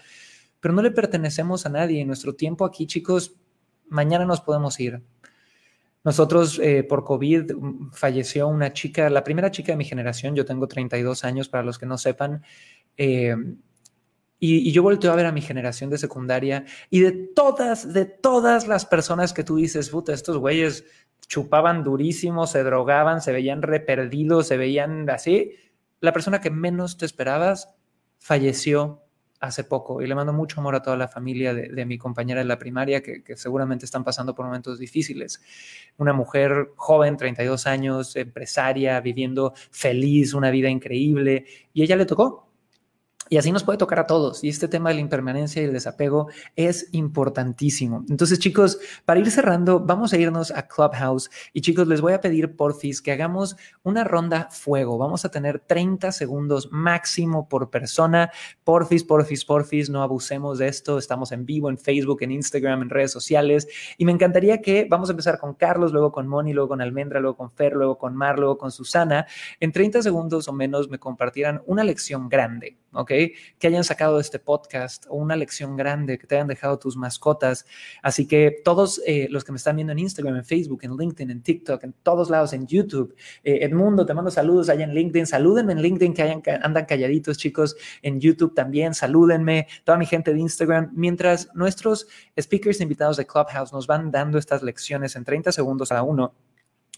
[0.60, 2.00] pero no le pertenecemos a nadie.
[2.00, 3.36] En nuestro tiempo aquí, chicos,
[3.88, 5.02] mañana nos podemos ir.
[6.04, 7.52] Nosotros, eh, por COVID,
[7.92, 11.78] falleció una chica, la primera chica de mi generación, yo tengo 32 años, para los
[11.78, 12.42] que no sepan,
[12.96, 13.36] eh,
[14.38, 18.04] Y, y, yo volteo a ver a mi generación de secundaria y de todas, de
[18.04, 20.84] todas las personas que tú dices, puta, estos güeyes
[21.26, 25.52] chupaban durísimo, se drogaban, se veían reperdidos, se veían así.
[26.00, 27.74] La persona que menos te esperabas
[28.18, 29.04] falleció
[29.40, 32.46] hace poco y le mando mucho amor a toda la familia de, mi compañera de
[32.46, 35.42] la primaria que, que, seguramente están pasando por momentos difíciles.
[35.98, 42.43] Una mujer joven, 32 años, empresaria, viviendo feliz, una vida increíble y ella le tocó
[43.34, 44.44] y así nos puede tocar a todos.
[44.44, 48.04] Y este tema de la impermanencia y el desapego es importantísimo.
[48.08, 51.28] Entonces, chicos, para ir cerrando, vamos a irnos a Clubhouse.
[51.52, 54.98] Y chicos, les voy a pedir, porfis, que hagamos una ronda fuego.
[54.98, 58.30] Vamos a tener 30 segundos máximo por persona.
[58.62, 60.96] Porfis, porfis, porfis, no abusemos de esto.
[60.96, 63.66] Estamos en vivo en Facebook, en Instagram, en redes sociales.
[63.98, 67.18] Y me encantaría que vamos a empezar con Carlos, luego con Moni, luego con Almendra,
[67.18, 69.26] luego con Fer, luego con Mar, luego con Susana.
[69.58, 73.08] En 30 segundos o menos me compartirán una lección grande ¿ok?
[73.58, 77.66] Que hayan sacado este podcast o una lección grande, que te hayan dejado tus mascotas.
[78.02, 81.30] Así que todos eh, los que me están viendo en Instagram, en Facebook, en LinkedIn,
[81.30, 85.26] en TikTok, en todos lados, en YouTube, eh, Edmundo, te mando saludos allá en LinkedIn,
[85.26, 90.32] salúdenme en LinkedIn que hayan, andan calladitos, chicos, en YouTube también, salúdenme, toda mi gente
[90.32, 92.06] de Instagram, mientras nuestros
[92.40, 96.34] speakers invitados de Clubhouse nos van dando estas lecciones en 30 segundos cada uno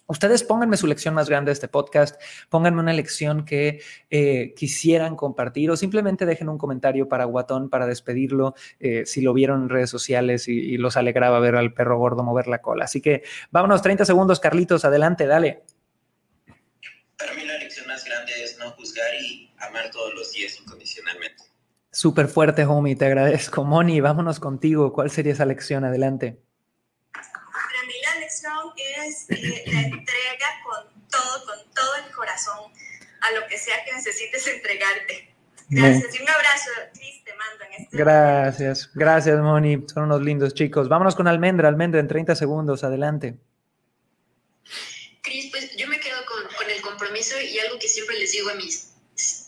[0.08, 5.16] Ustedes pónganme su lección más grande de este podcast, pónganme una lección que eh, quisieran
[5.16, 9.68] compartir o simplemente dejen un comentario para Guatón para despedirlo eh, si lo vieron en
[9.68, 12.84] redes sociales y, y, los alegraba ver al perro gordo mover la cola.
[12.84, 15.64] Así que vámonos, 30 segundos, Carlitos, adelante, dale.
[17.18, 21.42] Para mí la lección más grande es no juzgar y amar todos los días incondicionalmente.
[21.90, 23.64] Súper fuerte, homie, te agradezco.
[23.64, 24.92] Moni, vámonos contigo.
[24.92, 25.84] ¿Cuál sería esa lección?
[25.84, 26.38] Adelante
[29.06, 32.72] es eh, la entrega con todo, con todo el corazón
[33.20, 35.34] a lo que sea que necesites entregarte.
[35.68, 39.00] Gracias y un abrazo, Cris, te mando en este Gracias, momento.
[39.00, 39.84] gracias, Moni.
[39.92, 40.88] Son unos lindos chicos.
[40.88, 43.34] Vámonos con Almendra, Almendra, en 30 segundos, adelante.
[45.22, 48.50] Cris, pues yo me quedo con, con el compromiso y algo que siempre les digo
[48.50, 48.85] a mis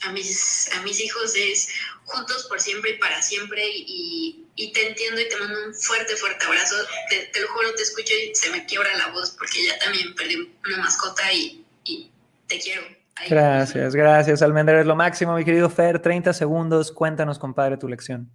[0.03, 1.69] a mis, a mis hijos es
[2.05, 6.17] juntos por siempre y para siempre y, y te entiendo y te mando un fuerte,
[6.17, 6.77] fuerte abrazo.
[7.11, 10.15] Te, te, lo juro, te escucho y se me quiebra la voz porque ya también
[10.15, 10.37] perdí
[10.67, 12.11] una mascota y, y
[12.47, 12.83] te quiero.
[13.17, 13.31] Ahí.
[13.31, 14.81] Gracias, gracias, Almendra.
[14.81, 16.01] Es lo máximo, mi querido Fer.
[16.01, 16.93] 30 segundos.
[16.93, 18.31] Cuéntanos, compadre, tu lección.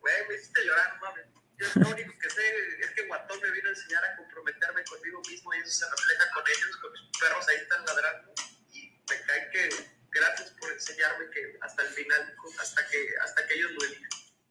[0.00, 1.20] Güey, me hiciste llorar, mami.
[1.58, 2.42] Yo lo único que sé
[2.80, 6.24] es que Guatón me vino a enseñar a comprometerme conmigo mismo y eso se refleja
[6.32, 8.35] con ellos, con mis perros ahí están ladrando
[9.08, 9.68] me cae que
[10.10, 14.08] gracias por enseñarme que hasta el final, hasta que, hasta que ellos lo elijan.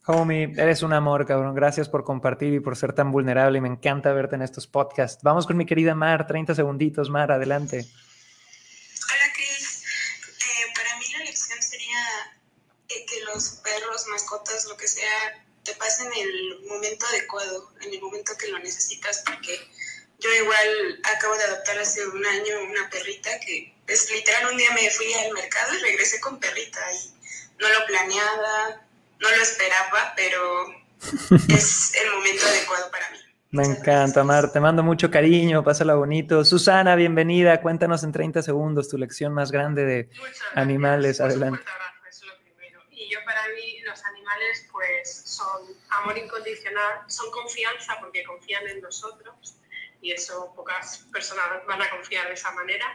[0.07, 1.55] Homie, eres un amor, cabrón.
[1.55, 3.57] Gracias por compartir y por ser tan vulnerable.
[3.57, 5.23] Y me encanta verte en estos podcasts.
[5.23, 6.27] Vamos con mi querida Mar.
[6.27, 7.79] 30 segunditos, Mar, adelante.
[7.79, 9.83] Hola, Cris.
[10.27, 11.97] Eh, para mí la lección sería
[12.89, 17.91] eh, que los perros, mascotas, lo que sea, te pasen en el momento adecuado, en
[17.91, 19.59] el momento que lo necesitas, porque
[20.19, 24.69] yo igual acabo de adoptar hace un año una perrita que es literal un día
[24.73, 27.13] me fui al mercado y regresé con perrita y
[27.59, 28.81] no lo planeaba,
[29.19, 30.65] no lo esperaba, pero
[31.49, 33.17] es el momento adecuado para mí.
[33.51, 34.51] Me encanta, Mar.
[34.51, 36.43] Te mando mucho cariño, pásala bonito.
[36.43, 37.61] Susana, bienvenida.
[37.61, 40.09] Cuéntanos en 30 segundos tu lección más grande de
[40.55, 41.21] animales.
[41.21, 41.63] Adelante.
[42.09, 42.81] Es lo primero.
[42.91, 48.81] Y yo para mí los animales pues son amor incondicional, son confianza porque confían en
[48.81, 49.57] nosotros
[50.01, 52.85] y eso pocas personas van a confiar de esa manera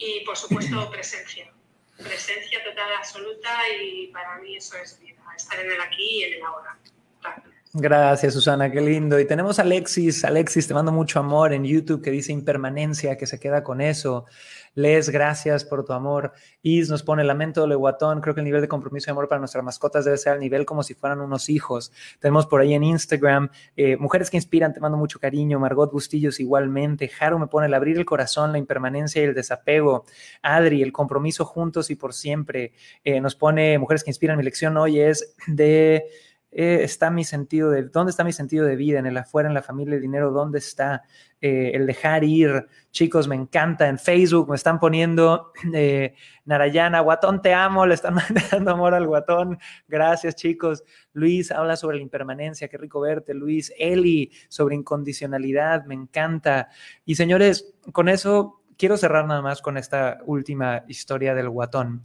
[0.00, 1.52] y por supuesto presencia.
[1.96, 6.34] Presencia total, absoluta y para mí eso es vida, estar en el aquí y en
[6.34, 6.78] el ahora.
[7.22, 7.60] Gracias.
[7.72, 9.20] Gracias, Susana, qué lindo.
[9.20, 10.24] Y tenemos a Alexis.
[10.24, 14.26] Alexis, te mando mucho amor en YouTube que dice impermanencia, que se queda con eso.
[14.74, 16.32] Les, gracias por tu amor.
[16.62, 18.20] Is nos pone lamento de guatón.
[18.20, 20.64] Creo que el nivel de compromiso y amor para nuestras mascotas debe ser al nivel
[20.64, 21.90] como si fueran unos hijos.
[22.20, 25.58] Tenemos por ahí en Instagram eh, Mujeres que Inspiran, te mando mucho cariño.
[25.58, 27.08] Margot Bustillos igualmente.
[27.08, 30.04] Jaro me pone el abrir el corazón, la impermanencia y el desapego.
[30.40, 32.72] Adri, el compromiso juntos y por siempre.
[33.02, 34.36] Eh, nos pone Mujeres que Inspiran.
[34.36, 36.04] Mi lección hoy es de
[36.52, 38.98] eh, está mi sentido de, ¿dónde está mi sentido de vida?
[38.98, 41.04] En el afuera, en la familia, el dinero, ¿dónde está?
[41.40, 43.88] Eh, el dejar ir, chicos, me encanta.
[43.88, 48.16] En Facebook me están poniendo eh, Narayana, Guatón, te amo, le están
[48.50, 49.58] dando amor al Guatón.
[49.86, 50.82] Gracias, chicos.
[51.12, 53.72] Luis habla sobre la impermanencia, qué rico verte, Luis.
[53.78, 56.68] Eli, sobre incondicionalidad, me encanta.
[57.04, 62.02] Y señores, con eso quiero cerrar nada más con esta última historia del Guatón.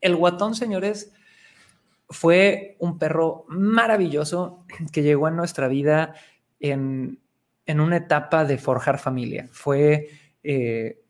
[0.00, 1.12] El Guatón, señores,
[2.12, 6.14] fue un perro maravilloso que llegó en nuestra vida
[6.60, 7.18] en,
[7.66, 9.48] en una etapa de forjar familia.
[9.50, 10.08] Fue
[10.42, 11.02] eh,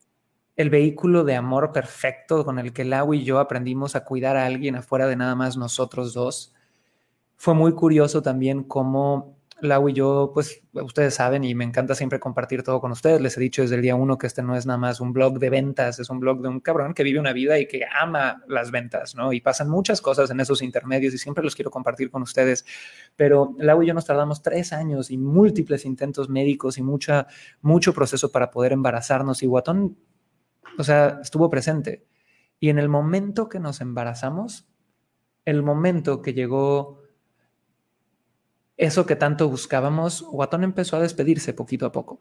[0.57, 4.47] el vehículo de amor perfecto con el que Lau y yo aprendimos a cuidar a
[4.47, 6.55] alguien afuera de nada más nosotros dos.
[7.37, 12.19] Fue muy curioso también cómo Lau y yo, pues ustedes saben y me encanta siempre
[12.19, 13.21] compartir todo con ustedes.
[13.21, 15.39] Les he dicho desde el día uno que este no es nada más un blog
[15.39, 18.43] de ventas, es un blog de un cabrón que vive una vida y que ama
[18.49, 19.33] las ventas, ¿no?
[19.33, 22.67] Y pasan muchas cosas en esos intermedios y siempre los quiero compartir con ustedes.
[23.15, 27.29] Pero Lau y yo nos tardamos tres años y múltiples intentos médicos y mucha,
[27.61, 29.97] mucho proceso para poder embarazarnos y Guatón,
[30.77, 32.05] o sea, estuvo presente.
[32.59, 34.67] Y en el momento que nos embarazamos,
[35.45, 37.02] el momento que llegó
[38.77, 42.21] eso que tanto buscábamos, Guatón empezó a despedirse poquito a poco.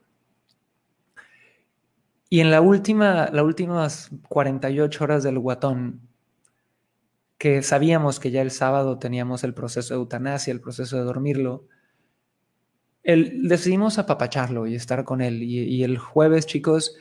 [2.29, 6.01] Y en la última, las últimas 48 horas del Guatón,
[7.37, 11.65] que sabíamos que ya el sábado teníamos el proceso de eutanasia, el proceso de dormirlo,
[13.03, 15.41] decidimos apapacharlo y estar con él.
[15.43, 16.95] Y el jueves, chicos,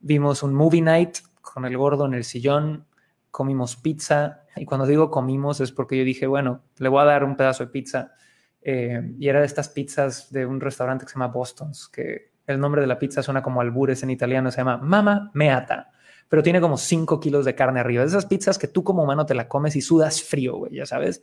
[0.00, 2.86] vimos un movie night con el gordo en el sillón,
[3.30, 4.42] comimos pizza.
[4.56, 7.64] Y cuando digo comimos es porque yo dije, bueno, le voy a dar un pedazo
[7.64, 8.12] de pizza
[8.66, 12.58] eh, y era de estas pizzas de un restaurante que se llama Boston's, que el
[12.58, 15.92] nombre de la pizza suena como albures en italiano, se llama Mama Meata,
[16.30, 18.02] pero tiene como 5 kilos de carne arriba.
[18.02, 21.22] esas pizzas que tú como humano te la comes y sudas frío, güey, ya sabes.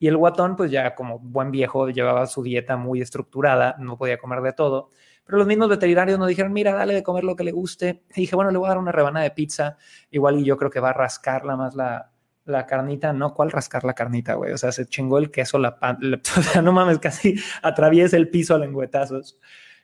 [0.00, 4.18] Y el guatón, pues ya como buen viejo, llevaba su dieta muy estructurada, no podía
[4.18, 4.90] comer de todo.
[5.24, 8.02] Pero los mismos veterinarios nos dijeron, mira, dale de comer lo que le guste.
[8.16, 9.76] Y dije, bueno, le voy a dar una rebanada de pizza.
[10.10, 12.10] Igual y yo creo que va a rascarla más la,
[12.44, 14.52] la carnita, no, ¿cuál rascar la carnita, güey?
[14.52, 15.98] O sea, se chingó el queso, la pan,
[16.38, 19.38] o sea, no mames, casi atraviesa el piso a lengüetazos.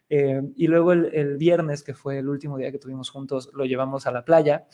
[0.09, 3.65] Eh, y luego el, el, viernes, que fue el último día que tuvimos juntos, lo
[3.65, 4.67] llevamos a la playa.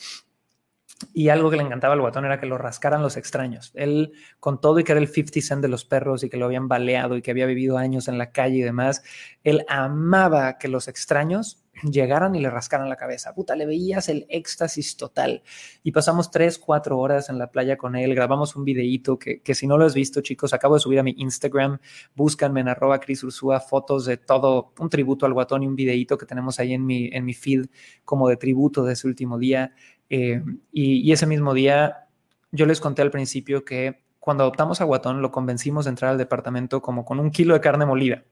[1.15, 3.73] Y algo que le encantaba al guatón era que lo rascaran los extraños.
[3.75, 6.47] Él, con todo y que era el 50 cent de los perros y que lo
[6.47, 9.03] habían baleado y que había vivido años en la calle y demás,
[9.43, 13.35] él amaba que los extraños llegaran y le rascaran la cabeza.
[13.35, 15.43] Puta, le veías el éxtasis total.
[15.83, 19.55] Y pasamos tres, cuatro horas en la playa con él, grabamos un videíto que, que
[19.55, 21.79] si no lo has visto, chicos, acabo de subir a mi Instagram,
[22.15, 26.19] búscanme en arroba Cris Ursúa, fotos de todo, un tributo al guatón y un videíto
[26.19, 27.67] que tenemos ahí en mi, en mi feed
[28.05, 29.73] como de tributo de ese último día.
[30.15, 30.43] Eh,
[30.73, 32.07] y, ese mismo día,
[32.51, 36.19] yo les conté al principio que cuando adoptamos a Guatón lo convencimos de entrar al
[36.19, 38.23] departamento como con un kilo de carne molida.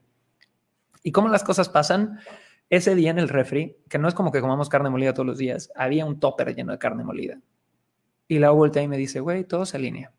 [1.01, 2.19] ¿Y cómo las cosas pasan?
[2.69, 5.39] Ese día en el refri, que no es como que comamos carne molida todos los
[5.39, 7.41] días, había un topper lleno de carne molida.
[8.27, 10.11] Y la voltea y me dice, güey, todo se alinea.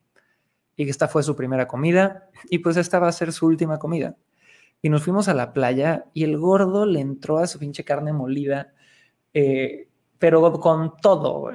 [0.75, 3.79] Y que esta fue su primera comida y pues esta va a ser su última
[3.79, 4.17] comida.
[4.83, 8.13] Y nos fuimos a la playa y el gordo le entró a su pinche carne
[8.13, 8.75] molida,
[9.33, 9.87] eh,
[10.23, 11.47] pero con todo.
[11.51, 11.53] o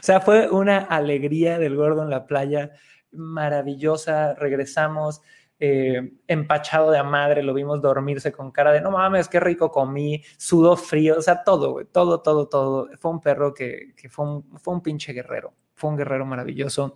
[0.00, 2.70] sea, fue una alegría del gordo en la playa,
[3.10, 4.34] maravillosa.
[4.34, 5.22] Regresamos
[5.58, 9.72] eh, empachado de a madre, lo vimos dormirse con cara de no mames, qué rico
[9.72, 12.90] comí, sudó frío, o sea, todo, todo, todo, todo.
[12.96, 16.94] Fue un perro que, que fue, un, fue un pinche guerrero, fue un guerrero maravilloso.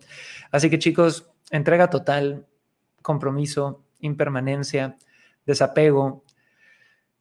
[0.53, 2.47] Así que chicos, entrega total,
[3.03, 4.97] compromiso, impermanencia,
[5.45, 6.23] desapego,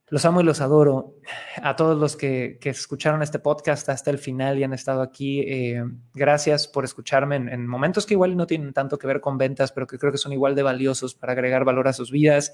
[0.10, 1.16] los amo y los adoro.
[1.62, 5.42] A todos los que, que, escucharon este podcast hasta el final y han estado aquí,
[5.42, 5.84] eh,
[6.14, 9.72] gracias por escucharme en, en, momentos que igual no tienen tanto que ver con ventas,
[9.74, 12.54] pero que creo que son igual de valiosos para agregar valor a sus vidas.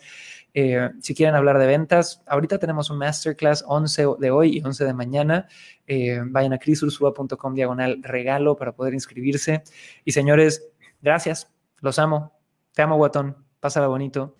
[0.55, 4.85] Eh, si quieren hablar de ventas, ahorita tenemos un masterclass 11 de hoy y 11
[4.85, 5.47] de mañana.
[5.85, 9.63] Eh, vayan a crisursua.com diagonal regalo para poder inscribirse.
[10.05, 11.51] Y señores, gracias.
[11.81, 12.33] Los amo.
[12.73, 13.37] Te amo, Guatón.
[13.59, 14.37] Pásala bonito.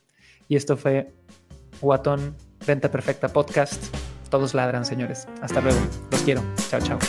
[0.48, 1.14] Y esto fue
[1.82, 2.36] Guatón
[2.66, 3.84] Venta Perfecta Podcast.
[4.30, 5.28] Todos ladran, señores.
[5.42, 5.80] Hasta luego.
[6.12, 6.44] Los quiero.
[6.70, 7.00] Chao, chao.